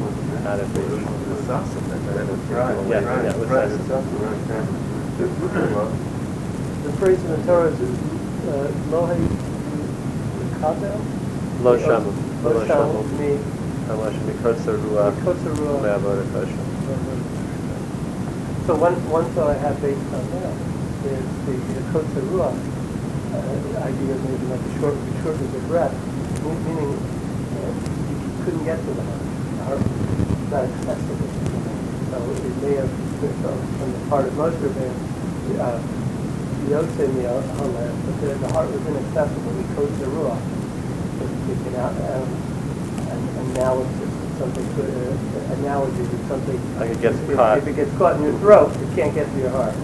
wasn't 0.00 0.46
Out 0.46 0.60
of 0.60 0.68
reach. 0.76 1.02
It 1.02 1.28
was 1.28 1.42
Supplement, 1.48 2.02
that 2.06 2.26
was 2.28 2.38
Right, 2.48 2.76
Yeah, 2.88 3.00
right, 3.04 3.24
yeah, 3.24 3.30
it 3.32 3.38
was 3.38 3.48
right, 3.48 3.68
nice. 3.68 3.80
it's 3.80 3.90
up 3.90 4.04
to 4.04 4.16
right, 4.22 4.40
yeah. 4.48 4.66
Well, 5.74 5.90
The 6.84 6.92
phrase 6.98 7.18
in 7.24 7.30
the 7.32 7.36
Torah 7.46 7.68
is, 7.72 7.80
uh, 7.80 8.70
lo 8.90 9.00
kabel? 10.60 11.00
Lo 11.62 11.72
shamu. 11.78 12.12
Lo 12.44 12.50
Lo 12.52 12.60
shamu, 12.66 13.02
shamu. 13.02 13.18
me, 13.18 13.30
Unless 13.90 14.14
you 14.14 14.20
mikotza 14.32 14.72
ruach. 14.78 15.14
Mikotza 15.16 15.50
ruach. 15.56 15.82
me'avoda 15.82 16.24
kosher. 16.32 16.62
So 18.66 18.74
one, 18.76 18.94
one 19.10 19.24
thought 19.32 19.50
I 19.50 19.58
have 19.58 19.80
based 19.80 20.12
on 20.12 20.30
that 20.30 20.52
is 21.04 21.26
the 21.46 21.54
the 21.74 21.82
Kotze 21.92 22.20
Ruach 22.32 22.56
uh, 23.34 23.84
idea 23.86 24.14
of 24.14 24.20
maybe 24.24 24.46
like 24.50 24.60
a 24.60 24.72
short, 24.80 24.96
shortness 25.22 25.54
of 25.54 25.64
breath, 25.68 25.94
meaning 26.42 26.92
uh, 26.96 27.72
you 28.08 28.44
couldn't 28.44 28.64
get 28.64 28.78
to 28.80 28.90
the 28.92 29.02
heart. 29.02 29.22
The 29.58 29.64
heart 29.64 29.78
was 29.78 30.50
not 30.50 30.64
accessible. 30.64 31.30
So 32.08 32.16
it 32.24 32.56
may 32.64 32.74
have, 32.80 32.90
so 33.20 33.50
from 33.78 33.92
the 33.92 34.00
part 34.08 34.24
of 34.26 34.38
of 34.38 34.76
it, 34.76 35.60
uh, 35.60 35.78
Yotze 36.68 37.04
mi 37.14 37.22
Halet, 37.24 37.92
but 38.04 38.20
the, 38.20 38.34
the 38.34 38.48
heart 38.52 38.70
was 38.70 38.86
inaccessible. 38.86 39.52
The 39.52 39.64
Kotze 39.76 40.06
Ruach 40.08 40.42
was 41.20 41.30
taken 41.46 41.74
out, 41.80 41.94
um, 42.10 42.28
an 43.12 43.20
analysis, 43.52 44.10
something, 44.38 44.66
to, 44.76 44.82
uh, 44.82 45.54
analogy 45.60 46.04
to 46.08 46.18
something 46.28 46.78
Like 46.78 46.90
it 46.90 47.00
gets 47.00 47.16
if- 47.18 47.36
caught. 47.36 47.58
If 47.58 47.66
it 47.68 47.76
gets 47.76 47.92
caught 47.98 48.16
in 48.16 48.22
your 48.22 48.38
throat, 48.40 48.74
it 48.76 48.94
can't 48.96 49.14
get 49.14 49.30
to 49.30 49.38
your 49.38 49.50
heart. 49.50 49.74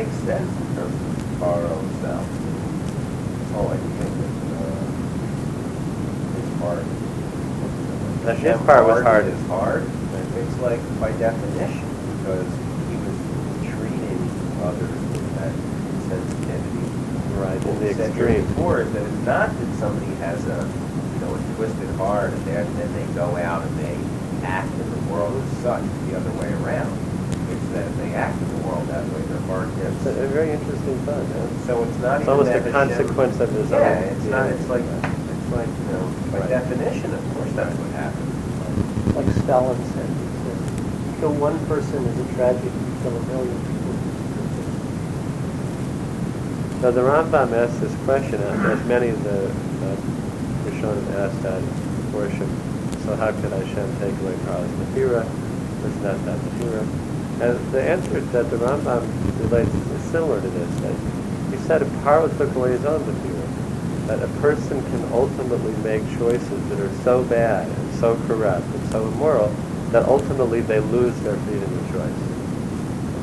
It 0.00 0.06
makes 0.06 0.16
sense 0.24 0.48
in 0.48 0.66
terms 0.76 0.96
of 0.96 1.40
borrow 1.40 1.76
self. 2.00 2.24
Oh, 3.52 3.68
I 3.68 3.76
think 3.76 3.94
that, 4.00 4.24
uh, 4.56 4.80
his 6.40 6.48
part. 6.58 6.84
That 8.24 8.36
his 8.38 8.56
part 8.64 8.84
was 8.86 9.02
hard. 9.02 9.26
Is 9.26 9.46
hard. 9.46 9.84
It's 10.36 10.56
like 10.60 10.80
by 11.00 11.12
definition, 11.18 11.84
because 12.16 12.48
he 12.88 12.96
was 12.96 13.18
treating 13.76 14.24
others 14.64 14.88
with 14.88 15.28
that 15.36 15.52
sensitivity. 16.08 16.86
Right, 17.36 17.60
in 17.60 17.80
the 17.80 17.86
we 17.88 17.92
said 17.92 18.14
here 18.14 18.28
extreme. 18.28 18.46
Before 18.54 18.84
that 18.84 19.02
it's 19.02 19.26
not 19.26 19.52
that 19.52 19.70
somebody 19.78 20.14
has 20.14 20.40
a, 20.46 20.64
you 21.12 21.20
know, 21.20 21.34
a 21.34 21.38
twisted 21.56 21.90
heart 21.96 22.32
and 22.32 22.44
then, 22.46 22.64
then 22.76 22.90
they 22.94 23.04
go 23.12 23.36
out 23.36 23.66
and 23.66 23.78
they 23.78 23.98
act 24.46 24.72
in 24.72 24.90
the 24.90 25.12
world 25.12 25.36
as 25.36 25.58
such, 25.58 25.84
the 26.08 26.16
other 26.16 26.32
way 26.40 26.50
around. 26.64 27.09
It's 27.70 27.78
that 27.78 27.86
if 27.86 27.96
they 28.02 28.14
act 28.18 28.34
in 28.42 28.48
the 28.50 28.66
world 28.66 28.82
that 28.88 29.06
way, 29.14 29.22
their 29.30 29.38
heart 29.46 29.70
gets. 29.78 29.94
It's 30.02 30.18
a 30.18 30.24
a 30.24 30.26
very 30.26 30.50
interesting 30.50 30.98
thought, 31.06 31.22
yeah. 31.22 31.46
So 31.70 31.84
it's 31.86 31.98
not 32.02 32.18
It's 32.18 32.26
even 32.26 32.34
almost 32.34 32.50
that 32.50 32.66
a 32.66 32.70
consequence 32.72 33.38
of 33.38 33.50
his 33.50 33.70
own. 33.70 33.78
Yeah, 33.78 34.10
it's 34.10 34.24
not, 34.26 34.50
it's 34.50 34.66
like, 34.66 34.82
it's 34.82 35.50
like, 35.54 35.70
you 35.70 35.86
know, 35.94 36.02
by 36.34 36.38
Right. 36.40 36.48
definition, 36.50 37.14
of 37.14 37.22
course 37.30 37.52
that's 37.54 37.70
what 37.78 37.90
happens. 37.94 39.14
Like 39.14 39.30
Stalin 39.46 39.78
said, 39.94 40.02
he 40.10 40.26
said, 40.42 40.58
kill 41.22 41.34
one 41.38 41.54
person 41.70 42.02
is 42.10 42.18
a 42.18 42.26
tragedy, 42.34 42.74
kill 43.06 43.14
a 43.14 43.22
million 43.30 43.58
people. 43.62 43.94
Now 46.82 46.90
the 46.90 47.06
Rambam 47.06 47.54
asked 47.54 47.78
this 47.80 47.94
question, 48.02 48.42
uh, 48.42 48.74
as 48.74 48.82
many 48.90 49.14
of 49.14 49.22
the 49.22 49.46
uh, 49.46 49.94
Rishonim 50.66 51.06
asked 51.22 51.38
that 51.46 51.62
worship. 52.10 52.50
So 53.06 53.14
how 53.14 53.30
could 53.30 53.54
Hashem 53.54 53.86
take 54.02 54.18
away 54.26 54.34
Karla's 54.42 54.74
Bechira? 54.90 55.22
Was 55.22 55.94
not 56.02 56.18
that 56.26 56.38
Bechira? 56.50 57.09
And 57.40 57.72
the 57.72 57.82
answer 57.82 58.20
that 58.20 58.50
the 58.50 58.56
Rambam 58.58 59.00
relates 59.40 59.74
is 59.74 60.02
similar 60.10 60.40
to 60.40 60.48
this. 60.48 60.80
That 60.80 60.94
he 61.50 61.56
said 61.66 61.80
took 62.36 62.54
away 62.54 62.72
his 62.72 62.84
own 62.84 63.00
Bechira, 63.00 64.06
that 64.08 64.22
a 64.22 64.28
person 64.40 64.82
can 64.82 65.12
ultimately 65.12 65.72
make 65.82 66.02
choices 66.18 66.68
that 66.68 66.78
are 66.78 66.94
so 67.02 67.24
bad 67.24 67.66
and 67.66 67.94
so 67.94 68.16
corrupt 68.26 68.66
and 68.66 68.90
so 68.90 69.06
immoral 69.08 69.48
that 69.90 70.04
ultimately 70.04 70.60
they 70.60 70.80
lose 70.80 71.18
their 71.20 71.36
freedom 71.36 71.72
of 71.72 71.90
choice. 71.90 72.30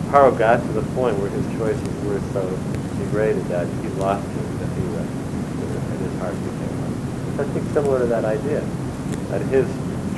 Paro 0.09 0.35
got 0.35 0.61
to 0.61 0.67
the 0.73 0.81
point 0.95 1.19
where 1.19 1.29
his 1.29 1.45
choices 1.57 2.03
were 2.03 2.19
so 2.33 2.41
degraded 2.97 3.45
that 3.49 3.67
he 3.83 3.87
lost 3.99 4.25
his 4.27 4.47
Athira, 4.65 5.05
and 5.05 5.99
his 5.99 6.19
heart 6.19 6.33
became 6.33 6.73
one. 6.81 7.45
I 7.45 7.53
think 7.53 7.69
similar 7.71 7.99
to 7.99 8.05
that 8.07 8.25
idea, 8.25 8.61
that 9.29 9.41
his 9.53 9.67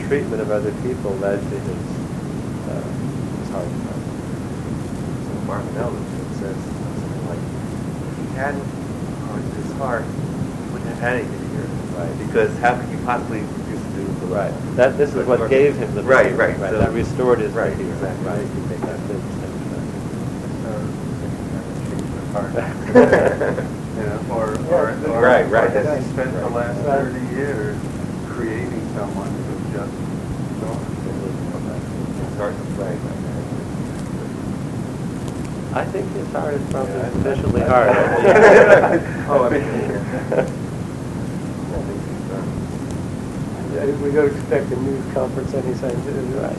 treatment 0.07 0.41
of 0.41 0.51
other 0.51 0.71
people 0.83 1.12
led 1.17 1.39
to 1.41 1.59
his, 1.59 1.83
uh, 2.69 2.81
his 3.41 3.49
heart. 3.49 3.88
So 5.49 5.55
Mark 5.55 5.73
Melvin 5.73 6.05
says 6.38 6.55
something 6.55 7.25
like, 7.27 7.39
if 7.41 8.29
he 8.29 8.35
hadn't 8.38 8.62
hardened 9.25 9.53
his 9.53 9.71
heart, 9.81 10.05
he 10.05 10.69
wouldn't 10.71 10.89
have 10.91 10.99
had 10.99 11.15
anything 11.25 11.49
here. 11.49 11.65
Right. 11.97 12.13
Because 12.27 12.55
how 12.59 12.77
could 12.79 12.88
you 12.91 12.99
possibly 13.03 13.41
refuse 13.41 13.81
to 13.81 13.89
do 13.97 14.05
the 14.19 14.27
Right. 14.27 14.53
That 14.75 14.95
this 14.99 15.15
is 15.15 15.25
what 15.25 15.49
gave 15.49 15.75
him 15.75 15.95
the 15.95 16.03
Right, 16.03 16.27
Athira, 16.33 16.38
right. 16.38 16.59
right. 16.59 16.69
So- 16.69 16.77
that 16.77 16.91
restored 16.93 17.39
his 17.39 17.51
Right, 17.53 17.73
Athira. 17.73 17.89
exactly. 17.93 18.25
Right. 18.27 18.45
You 18.45 18.62
make 18.69 18.81
that 18.81 19.07
big 19.07 19.17
distinction. 19.25 19.49
Heart. 22.29 22.53
You 22.53 24.05
know, 24.05 24.19
or, 24.29 24.53
Yeah, 24.53 24.69
or, 24.69 24.89
or. 25.17 25.21
right, 25.21 25.49
right, 25.49 25.65
or 25.65 25.73
that's- 25.73 26.05
He 26.05 26.12
spent 26.13 26.31
the 26.31 26.41
right. 26.43 26.51
last 26.53 26.77
Right. 26.85 27.01
thirty 27.09 27.25
years 27.35 27.75
creating 28.29 28.85
someone 28.95 29.27
who's 29.27 29.73
just 29.73 29.93
gone. 30.62 30.85
His 32.29 32.38
heart, 32.38 32.53
right, 32.77 32.88
right. 32.88 33.28
I 35.73 35.86
think 35.86 36.12
his 36.13 36.27
heart 36.32 36.53
is 36.55 36.62
probably 36.71 36.93
Yeah, 36.93 37.10
sufficiently 37.12 37.62
I- 37.62 37.67
hard. 37.67 37.89
Oh, 39.29 39.43
I 39.45 39.49
mean, 39.49 39.63
Yeah. 43.73 43.86
We- 44.01 44.12
don't 44.12 44.32
expect 44.36 44.71
a 44.71 44.75
news 44.77 45.05
conference 45.13 45.53
anytime 45.53 46.01
soon. 46.03 46.34
Right. 46.36 46.58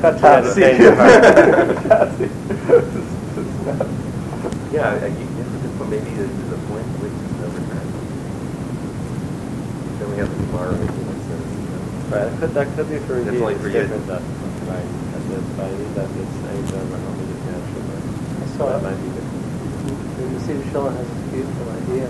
Cut 0.00 0.14
Yeah, 0.14 0.40
that. 0.40 0.54
the 0.54 0.60
change 0.60 0.80
of. 0.84 0.96
Yeah, 4.72 4.90
I- 4.90 5.06
you, 5.06 5.26
it's 5.38 5.80
a 5.80 5.84
maybe 5.84 6.10
the, 6.14 6.26
the 6.26 6.58
point 6.70 6.86
which 7.02 7.12
is 7.12 7.32
never 7.42 7.60
time. 7.70 7.90
Then 9.98 10.06
we 10.10 10.16
have 10.18 10.30
the 10.30 10.36
Gemara, 10.46 10.72
maybe 10.74 11.02
that 11.02 11.18
says, 11.30 11.46
you 11.54 11.66
know, 11.70 11.82
Right, 12.10 12.26
that 12.26 12.38
could, 12.40 12.50
that 12.54 12.66
could 12.74 12.88
be 12.90 12.98
for 13.06 13.14
That's 13.22 13.38
only 13.42 13.54
for 13.58 13.68
you. 13.68 13.72
different, 13.86 14.06
right, 14.08 14.86
that 15.14 15.22
it's, 15.30 15.50
by 15.54 15.68
that 15.70 16.10
it's 16.10 16.36
aimed 16.50 16.72
over 16.74 16.98
only 16.98 16.98
the 16.98 16.98
natural, 16.98 17.13
saw 18.56 18.66
that 18.70 18.82
might 18.82 18.96
be 19.02 19.08
different. 19.10 19.42
The 20.16 20.22
Yeshiva 20.38 20.62
Shalom 20.70 20.94
has 20.94 21.06
this 21.08 21.22
beautiful 21.34 21.66
idea, 21.74 22.06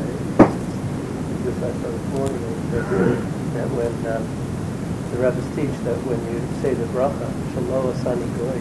just 1.45 1.59
saw 1.61 1.69
this 1.73 2.07
morning, 2.13 2.43
that 2.73 2.85
that 3.55 3.69
when 3.73 3.93
um, 4.13 4.25
the 5.13 5.17
rabbis 5.23 5.47
teach 5.57 5.73
that 5.85 5.97
when 6.05 6.19
you 6.29 6.39
say 6.61 6.75
the 6.75 6.85
bracha, 6.93 7.29
Shelo 7.55 7.93
Asani 7.95 8.29
Goy, 8.37 8.59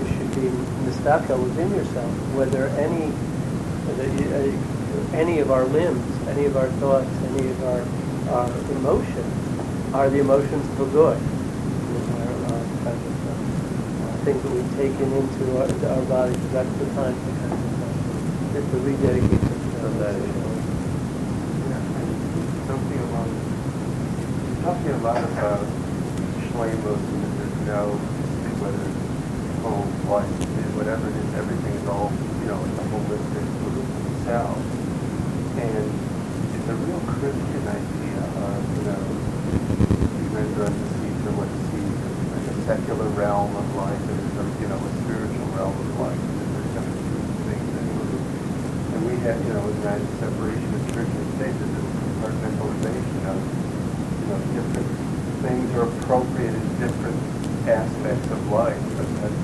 you 0.00 0.06
should 0.12 0.30
be 0.34 0.46
mistaka 0.84 1.38
within 1.40 1.70
yourself, 1.74 2.10
whether 2.34 2.66
any, 2.76 3.08
whether 3.86 4.06
you- 4.18 4.32
uh, 4.34 5.16
any 5.16 5.38
of 5.38 5.50
our 5.50 5.64
limbs, 5.66 6.02
any 6.28 6.44
of 6.46 6.56
our 6.56 6.68
thoughts, 6.82 7.08
any 7.32 7.48
of 7.48 7.64
our, 7.64 7.82
our 8.34 8.50
emotions 8.76 9.94
are 9.94 10.10
the 10.10 10.18
emotions 10.20 10.66
of 10.74 10.80
a 10.80 10.92
goy. 10.92 11.16
Our, 11.16 12.30
our 12.50 12.62
kind 12.84 12.98
of, 12.98 13.14
uh, 13.30 14.09
things 14.20 14.42
that 14.42 14.52
we've 14.52 14.76
taken 14.76 15.12
into 15.12 15.58
our, 15.58 15.64
into 15.64 15.88
our 15.88 16.04
body, 16.04 16.32
because 16.32 16.52
that's 16.52 16.74
the 16.76 16.84
time 16.92 17.16
to 17.16 17.30
kind 17.40 17.52
of, 17.52 17.60
just 18.52 18.68
to 18.70 18.76
rededicate 18.84 19.40
From 19.80 19.96
that, 19.98 20.12
themselves. 20.12 20.60
Something 22.68 23.00
along, 23.00 23.32
talking 24.62 24.92
a 24.92 24.98
lot 24.98 25.24
about 25.24 25.64
shlemos 26.52 27.00
and 27.00 27.24
that 27.24 27.32
there's 27.40 27.58
no, 27.64 27.96
whether 28.60 28.84
it's 28.84 29.00
home, 29.64 29.88
life, 30.12 30.28
whatever 30.76 31.08
it 31.08 31.16
is, 31.16 31.34
everything 31.34 31.72
is 31.80 31.88
all, 31.88 32.12
you 32.40 32.46
know, 32.46 32.60
it's 32.60 32.76
a 32.76 32.84
holistic 32.92 33.48
self. 34.28 34.60
And 35.56 35.88
it's 36.54 36.68
a 36.68 36.76
real 36.76 37.00
Christian 37.08 37.64
idea 37.64 38.20
of, 38.36 38.60
you 38.76 38.84
know, 38.84 39.00
you 40.20 40.28
render 40.36 40.64
unto 40.68 40.76
Caesar 40.76 40.99
what 40.99 40.99
Caesar, 40.99 40.99
like 40.99 40.99
a 40.99 40.99
secular 42.70 43.10
realm 43.18 43.50
of 43.56 43.66
life, 43.74 43.98
and 43.98 44.14
there's 44.14 44.38
a, 44.38 44.62
you 44.62 44.68
know, 44.70 44.78
a 44.78 44.92
spiritual 45.02 45.46
realm 45.58 45.74
of 45.74 45.90
life, 45.98 46.14
and 46.14 46.54
there's 46.54 46.70
kind 46.70 46.86
of 46.86 46.94
two 47.02 47.18
things 47.50 47.66
that 47.66 47.82
move. 47.98 48.94
And 48.94 49.00
we 49.10 49.18
have, 49.26 49.42
you 49.42 49.58
know, 49.58 49.66
in 49.66 49.82
that 49.82 49.98
separation 50.22 50.70
of 50.78 50.82
church 50.94 51.10
and 51.10 51.26
state, 51.34 51.50
there's 51.50 51.74
this 51.74 51.90
compartmentalization 51.98 53.22
of, 53.26 53.42
you 54.22 54.26
know, 54.30 54.38
different 54.54 54.86
things 55.42 55.66
are 55.74 55.90
appropriate 55.90 56.54
in 56.54 56.62
different 56.78 57.18
aspects 57.66 58.30
of 58.30 58.38
life, 58.54 58.78
but 58.94 59.08
that's 59.18 59.42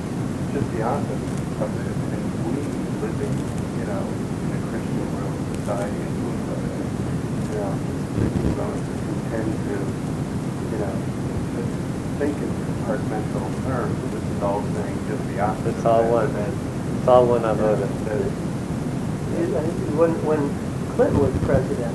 just 0.55 0.71
the 0.79 0.87
opposite 0.87 1.67
of 1.67 1.71
it. 1.83 1.99
And 2.15 2.23
we 2.47 2.63
living, 3.03 3.35
you 3.75 3.87
know, 3.91 4.07
in 4.07 4.55
a 4.55 4.63
Christian 4.71 5.03
world 5.19 5.35
society 5.67 5.99
and 5.99 6.15
we 6.15 6.31
live 6.47 6.63
in, 6.63 6.87
you 7.43 7.59
know, 7.59 7.75
we 7.75 8.55
don't 8.55 8.83
tend 9.35 9.51
to, 9.67 9.77
you 9.83 10.79
know, 10.79 10.95
to 10.95 11.63
think 12.23 12.39
in 12.39 12.67
compartmental 12.87 13.45
terms. 13.67 13.99
This 14.13 14.23
is 14.23 14.43
all 14.43 14.63
saying 14.63 14.99
just 15.09 15.27
the 15.27 15.41
opposite. 15.41 15.75
It's 15.75 15.76
all 15.87 16.03
one, 16.11 16.35
it's 16.35 17.09
all 17.09 17.27
one 17.31 17.43
that 17.43 17.55
it- 17.55 18.35
When, 19.95 20.13
when 20.27 20.43
Clinton 20.99 21.19
was 21.23 21.33
president, 21.47 21.95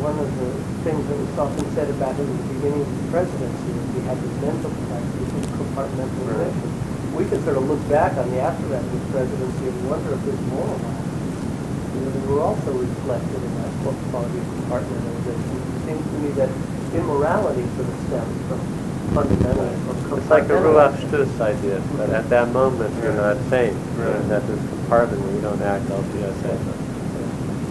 one 0.00 0.16
of 0.16 0.28
the 0.40 0.50
things 0.88 1.04
that 1.04 1.18
was 1.20 1.36
often 1.36 1.66
said 1.76 1.90
about 1.92 2.16
him 2.16 2.24
at 2.24 2.36
the 2.40 2.48
beginning 2.56 2.80
of 2.80 2.88
his 2.88 3.04
presidency 3.12 3.68
was 3.76 3.86
he 3.92 4.00
had 4.08 4.16
this 4.24 4.34
mental 4.40 4.70
capacity, 4.72 5.24
this 5.36 5.50
compartmentalization. 5.52 6.68
We 7.12 7.24
can 7.28 7.44
sort 7.44 7.60
of 7.60 7.68
look 7.68 7.82
back 7.92 8.16
on 8.16 8.30
the 8.32 8.40
aftermath 8.40 8.86
of 8.86 8.92
his 8.92 9.06
presidency 9.12 9.64
and 9.68 9.76
wonder 9.88 10.16
if 10.16 10.22
his 10.24 10.40
moral 10.48 10.80
you 10.80 12.00
know, 12.04 12.10
they 12.12 12.24
were 12.28 12.44
also 12.44 12.70
reflected 12.76 13.40
in 13.40 13.52
that 13.60 13.72
quality 14.12 14.36
of 14.36 14.46
compartmentalization. 14.64 15.56
It 15.60 15.80
seems 15.88 16.04
to 16.04 16.16
me 16.20 16.30
that 16.40 16.50
immorality 16.92 17.64
sort 17.76 17.88
of 17.88 17.96
stems 18.08 18.36
from 18.48 18.60
fundamentally 19.14 19.70
It's 20.18 20.30
like 20.30 20.46
the 20.48 20.54
Ruach. 20.54 20.94
Shtus 20.96 21.40
idea, 21.40 21.78
that 21.98 22.10
at 22.10 22.28
that 22.30 22.48
moment 22.52 22.94
you're 23.02 23.12
not 23.14 23.36
sane, 23.50 23.74
Right. 23.96 24.14
and 24.16 24.30
that 24.30 24.46
this 24.46 24.60
compartment 24.70 25.22
where 25.22 25.34
you 25.34 25.40
don't 25.40 25.62
act 25.62 25.84
hasechah. 25.86 26.74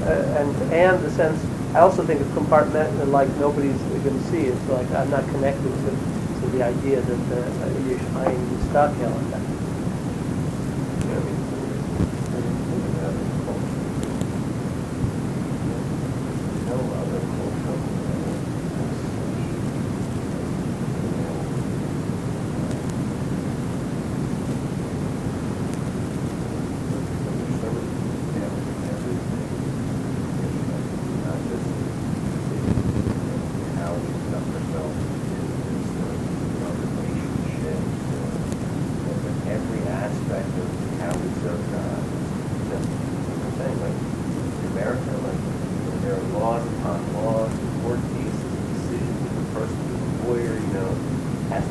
Uh, 0.06 0.40
and 0.40 0.74
and 0.74 1.04
the 1.04 1.10
sense 1.12 1.40
I 1.74 1.80
also 1.80 2.04
think 2.06 2.22
of 2.22 2.32
compartment 2.34 2.90
and 3.02 3.12
like 3.12 3.30
nobody's 3.38 3.78
going 4.04 4.04
to 4.20 4.24
see. 4.32 4.46
It's 4.48 4.70
like 4.70 4.90
I'm 4.92 5.10
not 5.10 5.26
connected 5.30 5.64
to, 5.84 5.90
to 6.42 6.48
the 6.56 6.64
idea 6.64 7.02
that 7.02 7.20
the 7.30 7.42
Yesh 7.90 8.02
Ayin 8.22 8.40
Mustakel 8.52 9.12
and 9.12 9.34
that. 9.34 9.42
you 11.02 11.10
know, 11.12 11.20
I 11.20 12.40
mean, 12.40 12.56
in 12.76 12.96
other 13.04 13.26
cultures, 13.44 13.76
no 16.70 16.78
other 17.02 17.20
culture 17.20 17.82
every 39.48 39.80
aspect 39.88 40.50
of 40.58 40.68
how 41.00 41.14
we 41.14 41.30
serve 41.42 41.62
God. 41.72 42.02
You 42.66 42.70
know, 42.70 42.82
I'm 43.46 43.54
saying, 43.58 43.78
like, 43.82 43.98
in 43.98 44.66
America, 44.74 45.12
like, 45.22 45.42
you 45.42 45.82
know, 45.86 45.98
there 46.02 46.16
are 46.18 46.26
laws 46.38 46.64
upon 46.80 47.00
laws, 47.14 47.52
court 47.84 48.02
cases, 48.14 48.52
decisions, 48.74 49.22
the 49.30 49.46
person 49.60 49.78
who's 49.78 50.02
a 50.02 50.24
lawyer, 50.30 50.54
you 50.58 50.72
know, 50.74 50.90
has 51.50 51.64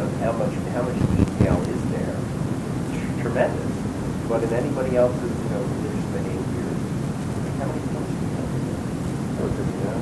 to 0.00 0.06
know, 0.06 0.10
you 0.10 0.16
know, 0.18 0.24
how 0.24 0.32
much, 0.32 0.54
how 0.72 0.82
much 0.82 0.98
detail 1.16 1.56
is 1.68 1.82
there? 1.92 2.16
Tr- 2.96 3.22
Tremendous. 3.22 3.70
But 4.28 4.42
in 4.44 4.52
anybody 4.52 4.96
else's, 4.96 5.22
you 5.22 5.48
know, 5.50 5.60
religious 5.60 6.06
behavior, 6.14 6.70
how 7.58 7.66
many 7.66 7.82
times 7.90 8.08
do 8.08 8.14
you 8.14 8.30
have? 8.38 8.48
Or 9.40 9.48
does, 9.50 9.68
you 9.68 9.84
know, 9.90 9.98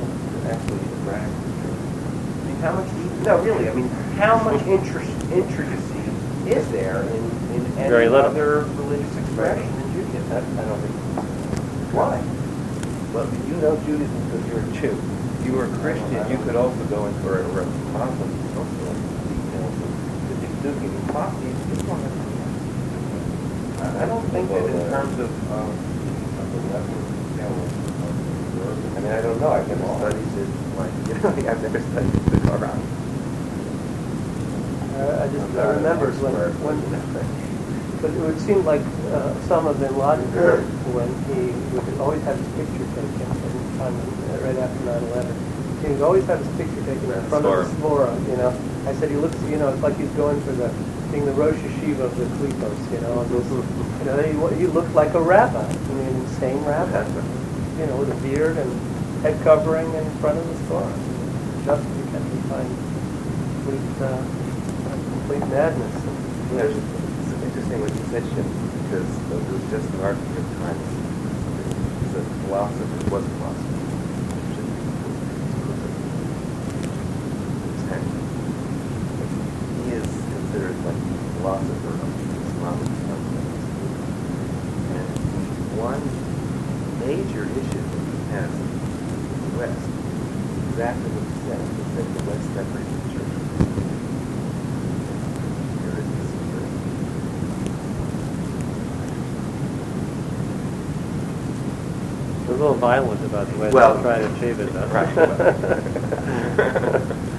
actually 0.52 0.80
interact 0.84 1.32
with 1.32 1.54
church? 1.64 1.82
I 1.88 2.44
mean, 2.46 2.56
how 2.60 2.72
much, 2.76 2.88
de- 2.92 3.24
no, 3.24 3.34
really, 3.42 3.68
I 3.68 3.72
mean, 3.74 3.88
how 4.20 4.36
much 4.44 4.60
interest, 4.66 5.10
intricacy 5.32 6.04
is 6.50 6.64
there 6.70 7.02
in, 7.02 7.22
in 7.56 7.66
any 7.78 7.88
Very 7.88 8.08
little. 8.08 8.30
other 8.30 8.64
religious 8.76 9.16
expression 9.16 9.64
in 9.64 9.92
Judaism? 9.94 10.32
I, 10.32 10.36
I 10.38 10.64
don't 10.68 10.80
think, 10.80 10.94
Why? 11.94 12.20
well, 13.14 13.24
you 13.48 13.56
know 13.56 13.76
Judaism 13.86 14.20
because 14.28 14.44
you're 14.48 14.60
a 14.60 14.72
Jew. 14.92 14.94
If 15.40 15.46
you 15.46 15.52
were 15.56 15.64
a 15.64 15.78
Christian, 15.80 16.30
you 16.30 16.36
could 16.44 16.56
also 16.56 16.84
go 16.92 17.06
in 17.06 17.14
for 17.22 17.40
a 17.40 17.44
repository, 17.48 18.28
also 18.52 18.76
like 18.84 19.00
details 19.32 19.76
of 19.80 19.88
and 20.76 21.08
Coffee. 21.08 21.52
Just 21.72 21.84
want 21.88 22.02
to. 22.04 22.28
I 23.98 24.06
don't 24.06 24.26
think 24.30 24.48
that 24.50 24.64
in 24.64 24.90
terms 24.90 25.18
of, 25.18 25.30
um, 25.52 25.70
of 25.70 26.46
the 26.52 26.60
level 26.70 26.98
of 26.98 27.06
detail 27.32 27.50
of, 27.50 28.68
of, 28.68 28.96
I 28.96 29.00
mean, 29.00 29.12
I 29.12 29.20
don't 29.22 29.40
know, 29.40 29.48
I've 29.56 29.66
never 29.68 29.86
studied 29.86 30.38
it, 30.38 30.48
like, 30.76 30.92
you 31.08 31.14
know, 31.14 31.50
I've 31.50 31.62
never 31.62 31.80
studied 31.80 32.12
the 32.12 32.38
Quran. 32.46 32.78
Uh, 34.98 35.22
I 35.22 35.28
just 35.32 35.46
I'm 35.54 35.58
I 35.58 35.74
remember 35.78 36.10
when, 36.12 36.34
when 36.62 36.76
but- 38.02 38.12
it 38.14 38.20
would 38.22 38.38
seem 38.40 38.64
like 38.64 38.82
uh, 39.10 39.34
Osama 39.42 39.74
bin 39.78 39.96
Laden, 39.98 40.26
when 40.94 41.08
he 41.34 41.50
would 41.74 41.98
always 41.98 42.22
have 42.22 42.38
his 42.38 42.46
picture 42.54 42.86
taken 42.94 43.26
every 43.26 43.78
time, 43.78 43.94
uh, 43.98 44.38
right 44.46 44.58
after 44.58 44.80
9/11, 44.86 45.82
he 45.82 45.88
would 45.94 46.02
always 46.02 46.24
have 46.26 46.38
his 46.38 46.50
picture 46.56 46.82
taken 46.86 47.10
in 47.10 47.22
front 47.26 47.46
of 47.46 47.58
the 47.58 47.74
Svora. 47.82 48.14
You 48.30 48.36
know, 48.38 48.50
I 48.86 48.94
said 48.94 49.10
he 49.10 49.16
looks, 49.16 49.40
you 49.42 49.56
know, 49.56 49.68
it's 49.68 49.82
like 49.82 49.96
he's 49.96 50.10
going 50.10 50.40
for 50.42 50.52
the 50.52 50.68
being 51.10 51.24
the 51.24 51.32
Rosh 51.32 51.56
Yeshiva 51.56 52.00
of 52.00 52.16
the 52.16 52.24
Klipos. 52.36 52.92
You 52.92 53.00
know, 53.00 53.24
this, 53.24 53.48
you 53.50 54.04
know, 54.04 54.50
he, 54.52 54.60
he 54.60 54.66
looked 54.66 54.94
like 54.94 55.14
a 55.14 55.20
rabbi. 55.20 55.64
I 55.64 55.92
mean, 55.94 56.26
same 56.38 56.64
rabbi. 56.64 57.04
You 57.78 57.86
know, 57.86 57.96
with 57.96 58.12
a 58.12 58.20
beard 58.22 58.56
and 58.56 58.70
head 59.22 59.40
covering 59.42 59.92
in 59.94 60.10
front 60.18 60.38
of 60.38 60.46
the 60.46 60.54
Svora. 60.66 60.92
Just 61.64 61.82
because 61.82 62.24
he 62.32 62.38
find 62.48 62.68
complete, 63.64 64.02
uh, 64.02 64.22
complete 65.16 65.44
madness. 65.48 65.94
Yeah, 66.54 66.68
it's 66.68 66.76
it's 66.76 67.42
interesting 67.42 67.80
what 67.80 67.92
you 67.92 68.04
because 68.08 69.08
it 69.30 69.52
was 69.52 69.70
just 69.70 69.88
an 69.94 70.00
article 70.00 70.36
in 70.36 70.44
Times. 70.60 70.86
It's 72.04 72.14
a 72.16 72.22
philosopher, 72.46 73.10
was 73.10 73.24
a 73.24 73.28
philosopher 73.28 73.78
is 79.92 80.04
considered 80.04 80.76
like 80.84 80.94
the 80.94 81.37
philosopher 81.48 81.96
of 81.96 82.12
Islamic 82.44 82.92
fundamentalism. 83.08 83.72
And 84.92 85.08
one 85.80 86.04
major 87.00 87.48
issue 87.48 87.84
that 87.88 88.04
he 88.04 88.20
has 88.36 88.52
in 88.52 88.68
the 89.48 89.56
West 89.56 89.80
is 89.80 90.60
exactly 90.68 91.08
what 91.08 91.24
he 91.24 91.32
said, 91.48 91.56
is 91.64 91.88
that 91.96 92.04
the 92.04 92.20
West 92.28 92.44
separates 92.52 92.92
the 92.92 93.00
church 93.16 93.32
from 93.32 93.48
the 93.48 93.64
state. 93.64 93.80
There 95.80 95.96
is 95.96 96.04
this. 96.20 96.28
They're 102.44 102.56
a 102.56 102.58
little 102.60 102.74
violent 102.74 103.24
about 103.24 103.48
the 103.48 103.56
way 103.56 103.70
Well, 103.70 103.94
they 103.96 104.02
try 104.02 104.18
to 104.18 104.26
achieve 104.36 104.60
it, 104.60 104.70
though. 104.74 104.86
right. 104.88 105.08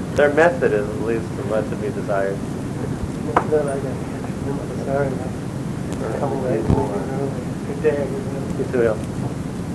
Their 0.18 0.34
method 0.34 0.74
is 0.74 0.89
at 0.89 1.01
least 1.01 1.30
a 1.38 1.43
lot 1.43 1.70
to 1.70 1.76
be 1.76 1.89
desired. 1.91 2.36
I 3.30 3.80
sorry. 4.86 5.07
I'm 5.07 6.13
coming 6.19 6.43
late. 6.43 6.65
Good 7.67 7.82
day. 7.84 8.07
Al. 8.88 8.97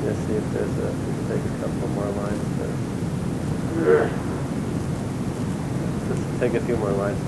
Let's 0.05 0.19
see 0.27 0.35
if 0.35 0.47
there's 0.53 0.79
a, 0.79 0.91
take 1.29 1.45
a 1.45 1.47
couple 1.61 1.89
more 1.89 2.11
lines. 2.11 2.45
Let's 6.09 6.41
take 6.41 6.55
a 6.55 6.61
few 6.61 6.77
more 6.77 6.93
lines. 6.93 7.21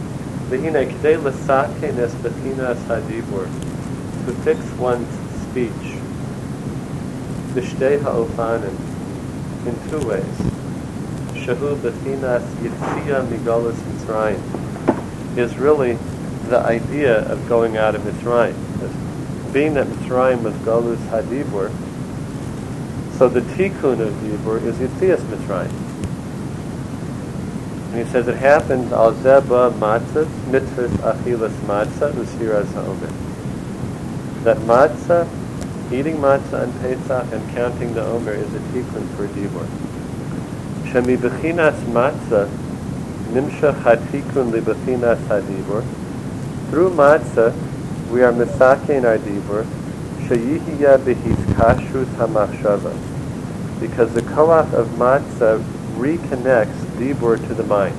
V'hine 0.50 0.86
k'dei 0.90 1.16
l'sake 1.22 1.94
nes 1.94 2.14
bechinas 2.14 2.78
hadibur, 2.86 3.46
to 4.26 4.32
fix 4.42 4.60
one's 4.78 5.08
speech, 5.42 5.98
b'shtei 7.54 8.00
ha'ofanim, 8.02 8.76
in 9.66 9.74
two 9.90 10.02
ways. 10.06 10.38
Shahu 11.34 11.76
bechinas 11.76 12.44
yitzia 12.62 13.18
migolas 13.26 13.78
Mitzrayim, 13.88 14.42
is 15.38 15.56
really 15.56 15.98
the 16.46 16.58
idea 16.60 17.20
of 17.30 17.48
going 17.48 17.76
out 17.76 17.94
of 17.94 18.02
Mitzrayim. 18.02 18.54
Being 19.52 19.74
that 19.74 19.86
Mitzrayim 19.86 20.42
was 20.42 20.54
Galus 20.56 20.98
Hadibur, 21.08 21.70
so 23.16 23.28
the 23.28 23.40
tikkun 23.40 24.00
of 24.00 24.12
Dibur 24.14 24.62
is 24.62 24.76
Yitzias 24.76 25.20
Mitzrayim. 25.20 25.72
And 27.92 28.04
he 28.04 28.12
says 28.12 28.28
it 28.28 28.36
happened 28.36 28.92
al 28.92 29.14
zeba 29.14 29.72
matzah, 29.72 30.26
mitzvahs 30.50 30.90
achilas 31.14 31.56
matzah, 31.64 32.12
usiras 32.12 32.70
ha'omer. 32.74 33.10
That 34.44 34.58
matzah, 34.58 35.26
eating 35.90 36.18
matzah 36.18 36.62
on 36.64 36.72
Pesach 36.80 37.32
and 37.32 37.54
counting 37.54 37.94
the 37.94 38.04
omer 38.04 38.32
is 38.32 38.52
a 38.52 38.58
tikkun 38.58 39.08
for 39.16 39.26
Dibur. 39.28 39.66
Shemi 40.92 41.16
bechinas 41.16 41.80
matzah, 41.86 42.50
nimshach 43.32 43.80
hatikun 43.82 44.52
li 44.52 44.60
bechinas 44.60 45.18
hadibur. 45.28 45.84
Through 46.70 46.90
matzah, 46.90 47.54
we 48.10 48.22
are 48.22 48.32
misakein 48.32 49.04
our 49.04 49.18
dibur, 49.18 49.64
sheyihiya 50.26 50.98
behiskashrut 50.98 52.06
hamachshava. 52.16 52.92
Because 53.80 54.12
the 54.14 54.22
koach 54.22 54.72
of 54.72 54.88
matzah 54.98 55.62
reconnects 55.94 56.84
dibur 56.98 57.36
to 57.46 57.54
the 57.54 57.62
mind. 57.62 57.94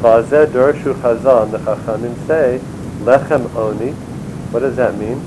Vazeh 0.00 0.46
dorshu 0.46 0.94
chazal, 0.94 1.42
and 1.44 1.52
the 1.52 1.58
chachamim 1.58 2.26
say, 2.26 2.60
lechem 3.00 3.54
oni. 3.56 3.92
What 4.52 4.60
does 4.60 4.76
that 4.76 4.96
mean? 4.96 5.20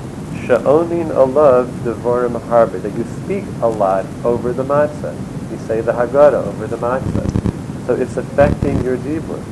Sha'onin 0.46 1.08
alav 1.08 1.66
devorim 1.84 2.40
harbe. 2.48 2.80
That 2.80 2.92
you 2.94 3.04
speak 3.22 3.44
a 3.60 3.68
lot 3.68 4.06
over 4.24 4.52
the 4.52 4.64
matzah. 4.64 5.14
You 5.50 5.58
say 5.66 5.80
the 5.80 5.92
Haggadah 5.92 6.46
over 6.46 6.66
the 6.66 6.76
matzah. 6.76 7.86
So 7.86 7.94
it's 7.94 8.16
affecting 8.16 8.82
your 8.82 8.96
dibur. 8.96 9.42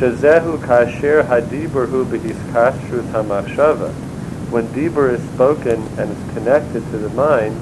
Shazehu 0.00 0.56
kasher 0.60 1.22
hadibur 1.26 1.86
hu 1.86 2.06
hamachshava. 2.06 3.92
When 4.50 4.66
dibur 4.68 5.12
is 5.12 5.22
spoken 5.34 5.86
and 5.98 6.10
is 6.10 6.32
connected 6.32 6.80
to 6.90 6.96
the 6.96 7.10
mind, 7.10 7.54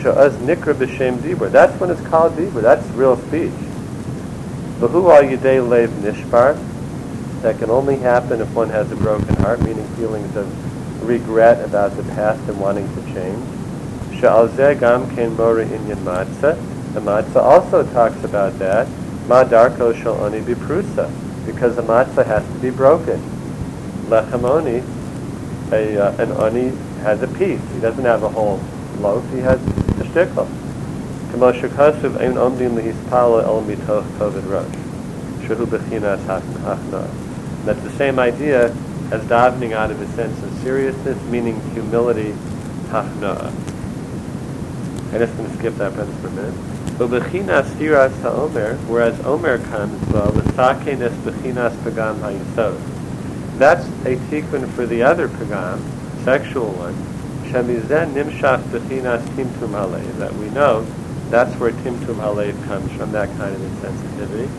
sha'az 0.00 0.34
nikra 0.36 0.74
b'shem 0.74 1.18
dibur. 1.18 1.50
That's 1.50 1.80
when 1.80 1.90
it's 1.90 2.00
called 2.02 2.36
dibur. 2.36 2.62
That's 2.62 2.86
real 2.90 3.16
speech. 3.26 3.50
V'hu 4.78 5.10
al 5.12 5.24
yidei 5.24 5.68
lev 5.68 5.90
nishbar. 6.04 6.56
That 7.42 7.58
can 7.58 7.70
only 7.70 7.96
happen 7.96 8.40
if 8.40 8.54
one 8.54 8.70
has 8.70 8.92
a 8.92 8.96
broken 8.96 9.34
heart, 9.42 9.60
meaning 9.62 9.84
feelings 9.96 10.36
of 10.36 11.04
regret 11.04 11.60
about 11.64 11.96
the 11.96 12.04
past 12.14 12.48
and 12.48 12.60
wanting 12.60 12.86
to 12.94 13.02
change. 13.12 13.44
Sha'al 14.20 14.48
zeh 14.50 14.78
gam 14.78 15.12
ken 15.16 15.36
mora 15.36 15.64
inyan 15.64 16.04
matzah. 16.04 16.56
The 16.94 17.00
matzah 17.00 17.42
also 17.42 17.82
talks 17.92 18.22
about 18.22 18.56
that. 18.60 18.86
Ma 19.26 19.42
darko 19.42 19.92
shal 20.00 20.22
oni 20.22 20.40
biprusa. 20.40 21.10
Because 21.52 21.74
the 21.76 21.82
matzah 21.82 22.24
has 22.26 22.46
to 22.46 22.58
be 22.60 22.70
broken. 22.70 23.20
Lechem 24.06 24.44
oni, 24.44 24.82
a, 25.72 25.98
uh, 25.98 26.22
an 26.22 26.32
oni 26.32 26.68
has 27.02 27.22
a 27.22 27.28
piece. 27.28 27.60
He 27.72 27.80
doesn't 27.80 28.04
have 28.04 28.22
a 28.22 28.28
whole 28.28 28.60
loaf. 28.98 29.28
He 29.32 29.38
has 29.38 29.60
a 29.60 30.04
shtickle. 30.04 30.48
Shekasuv 31.32 32.20
ein 32.20 32.34
omdim 32.34 32.76
lehispala 32.76 33.44
el 33.44 33.62
mitoch 33.62 34.04
kovid 34.18 34.48
rosh. 34.48 34.66
Shehu 35.46 35.66
bechinas 35.66 36.24
hachna. 36.26 37.64
That's 37.64 37.82
the 37.82 37.92
same 37.98 38.18
idea 38.18 38.66
as 39.10 39.22
davening 39.24 39.72
out 39.72 39.90
of 39.90 40.00
a 40.00 40.06
sense 40.14 40.40
of 40.42 40.52
seriousness, 40.62 41.20
meaning 41.24 41.60
humility, 41.72 42.32
hachna. 42.88 43.52
I'm 45.12 45.18
just 45.18 45.36
going 45.36 45.50
to 45.50 45.58
skip 45.58 45.74
that 45.74 45.92
for 45.92 46.02
a 46.02 46.30
minute. 46.30 46.79
Ubechinas 47.00 47.64
hiras 47.78 48.12
ha'omer, 48.20 48.76
whereas 48.86 49.18
omer 49.24 49.56
comes, 49.70 50.06
well, 50.12 50.32
l'sake 50.32 50.98
nes 50.98 51.12
bechinas 51.24 51.74
pagam 51.82 52.20
ha'yisod. 52.20 52.78
That's 53.56 53.86
a 54.04 54.16
tikkun 54.28 54.68
for 54.74 54.84
the 54.84 55.02
other 55.02 55.26
pagam, 55.26 55.80
sexual 56.24 56.72
one. 56.72 56.94
Shemizen 57.50 58.12
nimshach 58.12 58.62
bechinas 58.64 59.22
timtum 59.28 59.70
halev. 59.70 60.18
That 60.18 60.34
we 60.34 60.50
know 60.50 60.84
that's 61.30 61.58
where 61.58 61.72
timtum 61.72 62.16
halev 62.16 62.62
comes 62.66 62.92
from, 62.92 63.12
that 63.12 63.34
kind 63.38 63.54
of 63.54 63.62
insensitivity. 63.62 64.50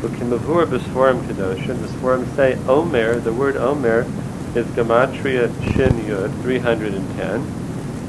Ukimavur 0.00 0.64
b'sforim 0.64 1.20
kedoshim. 1.26 1.78
The 1.78 1.88
sforim 1.88 2.24
say 2.36 2.56
omer. 2.68 3.20
The 3.20 3.34
word 3.34 3.58
omer 3.58 4.06
is 4.54 4.64
gematria 4.68 5.52
shin 5.74 5.92
yud, 6.06 6.32
310. 6.40 7.44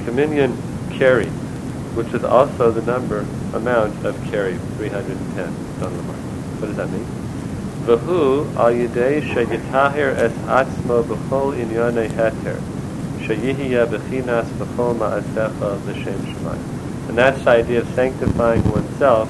Kaminyan 0.05 0.55
keri, 0.97 1.29
which 1.95 2.13
is 2.13 2.23
also 2.23 2.71
the 2.71 2.81
number 2.81 3.25
amount 3.53 4.05
of 4.05 4.15
keri, 4.31 4.57
310. 4.77 5.79
Don't 5.79 5.93
know 5.93 6.13
What 6.59 6.67
does 6.67 6.77
that 6.77 6.89
mean? 6.89 7.05
V'hu 7.85 8.55
al 8.55 8.71
yidei 8.71 9.21
es 9.21 10.31
atzmo 10.47 11.03
b'chol 11.03 11.53
inyonei 11.53 12.09
heter. 12.09 12.59
Sheyihiya 13.19 13.87
b'chinas 13.87 14.45
b'chol 14.57 14.95
ma'asecha 14.97 15.85
l'shem 15.85 16.19
shemayim. 16.19 17.09
And 17.09 17.17
that's 17.17 17.43
the 17.43 17.49
idea 17.49 17.81
of 17.81 17.89
sanctifying 17.89 18.63
oneself 18.71 19.29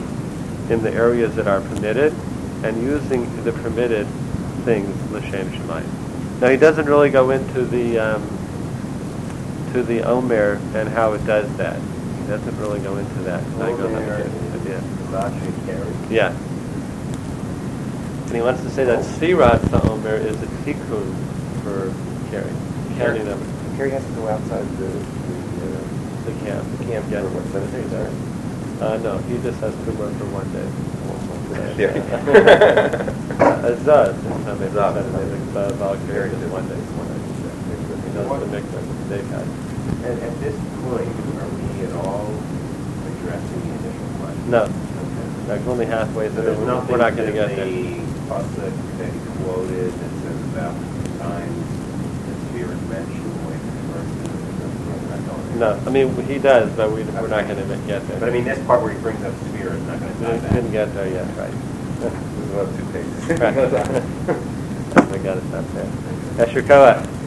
in 0.70 0.84
the 0.84 0.92
areas 0.92 1.36
that 1.36 1.48
are 1.48 1.62
permitted 1.62 2.14
and 2.64 2.82
using 2.82 3.44
the 3.44 3.52
permitted 3.52 4.08
things 4.64 4.96
l'shem 5.12 5.50
shemayim. 5.50 6.40
Now 6.40 6.50
he 6.50 6.58
doesn't 6.58 6.86
really 6.86 7.10
go 7.10 7.32
into 7.32 7.66
the 7.66 8.00
um, 8.00 8.22
to 9.74 9.82
the 9.82 10.04
omer 10.04 10.62
and 10.76 10.88
how 10.90 11.14
it 11.14 11.26
does 11.26 11.52
that. 11.58 11.80
He 12.34 12.40
doesn't 12.40 12.58
really 12.58 12.80
go 12.80 12.98
into 12.98 13.20
that. 13.30 13.44
I 13.62 13.70
go 13.78 13.86
into 13.86 14.26
it, 14.26 14.32
yeah. 14.66 14.82
Yeah. 16.10 16.34
And 18.26 18.34
he 18.36 18.42
wants 18.42 18.64
to 18.64 18.72
say 18.72 18.84
that 18.86 19.06
Sirat 19.06 19.62
Omer 19.86 20.16
is 20.16 20.42
a 20.42 20.48
tikkun 20.66 21.14
for 21.62 21.94
keri, 22.32 22.50
counting 22.98 23.26
them. 23.26 23.38
Keri 23.78 23.92
has 23.92 24.04
to 24.04 24.12
go 24.14 24.28
outside 24.30 24.66
the, 24.82 24.88
the, 24.90 25.78
uh, 25.78 26.26
The 26.26 26.32
camp. 26.44 26.66
the 26.80 26.86
camp 26.86 27.06
Yeah. 27.12 27.22
for 27.22 27.30
what, 27.38 27.46
seven 27.54 27.70
days, 27.70 27.92
right? 27.94 28.82
Uh, 28.82 28.98
no, 28.98 29.18
he 29.30 29.38
just 29.46 29.60
has 29.62 29.76
to 29.86 29.92
work 29.94 30.12
for 30.18 30.26
one 30.34 30.50
day. 30.50 30.66
A 33.62 33.78
zuz 33.78 34.18
is 34.18 34.26
how 34.44 34.56
they 34.56 34.70
Zuz. 34.74 34.98
said 34.98 35.06
it. 35.06 35.22
I 35.22 35.94
think 35.94 36.02
Very 36.10 36.30
good. 36.32 36.50
one 36.52 36.66
day. 36.68 36.82
Does 38.18 38.26
the 38.26 38.46
mikvah, 38.50 38.82
the 38.90 39.06
steak 39.06 39.26
house. 39.30 39.54
At, 40.04 40.18
at 40.18 40.34
this 40.42 40.58
point, 40.82 41.14
are 41.38 41.50
we 41.54 41.63
at 41.94 42.06
all 42.06 42.34
addressing 43.06 43.62
the 43.62 43.72
initial 43.86 44.10
question? 44.20 44.50
No, 44.52 44.64
Okay. 44.64 45.50
like 45.50 45.68
only 45.68 45.86
halfway 45.86 46.28
So 46.30 46.34
through, 46.36 46.44
there's 46.44 46.58
we're 46.58 46.66
nothing 46.66 46.98
not 46.98 47.16
gonna 47.16 47.32
get 47.32 47.48
there. 47.56 47.66
the 47.66 48.02
pasuk 48.30 48.74
that 48.98 49.10
he 49.14 49.20
quoted 49.44 49.92
that 49.94 50.12
says 50.24 50.40
about 50.54 50.74
times 51.20 51.66
the 52.26 52.34
sphere 52.50 52.72
is 52.72 52.82
mentioned, 52.90 53.34
like 53.46 53.62
the 53.62 53.74
first 53.94 54.12
we're 54.90 55.10
not 55.12 55.22
going 55.28 55.60
No. 55.60 55.70
I 55.86 55.90
mean, 55.90 56.08
he 56.26 56.38
does, 56.40 56.72
but 56.76 56.92
we, 56.92 57.04
we're 57.04 57.28
not 57.28 57.48
gonna 57.48 57.66
get 57.88 58.08
there. 58.08 58.20
But 58.20 58.30
I 58.30 58.32
mean, 58.32 58.44
this 58.46 58.60
part 58.66 58.82
where 58.82 58.92
he 58.94 59.00
brings 59.00 59.24
up 59.24 59.34
sphere 59.50 59.74
is 59.74 59.84
not 59.84 60.00
gonna 60.00 60.14
We 60.20 60.26
tie 60.26 60.32
didn't 60.32 60.42
back. 60.44 60.54
didn't 60.54 60.72
get 60.72 60.94
there 60.94 61.08
yet, 61.10 61.28
right. 61.38 61.54
This 62.00 62.14
is 62.14 62.52
about 62.52 62.70
two 62.78 62.86
pages. 62.92 63.40
Right. 63.40 64.40
We 65.14 65.20
gotta 65.20 65.42
stop 65.48 65.66
there. 65.74 65.86
Yasher 66.46 66.62
Koach. 66.62 67.23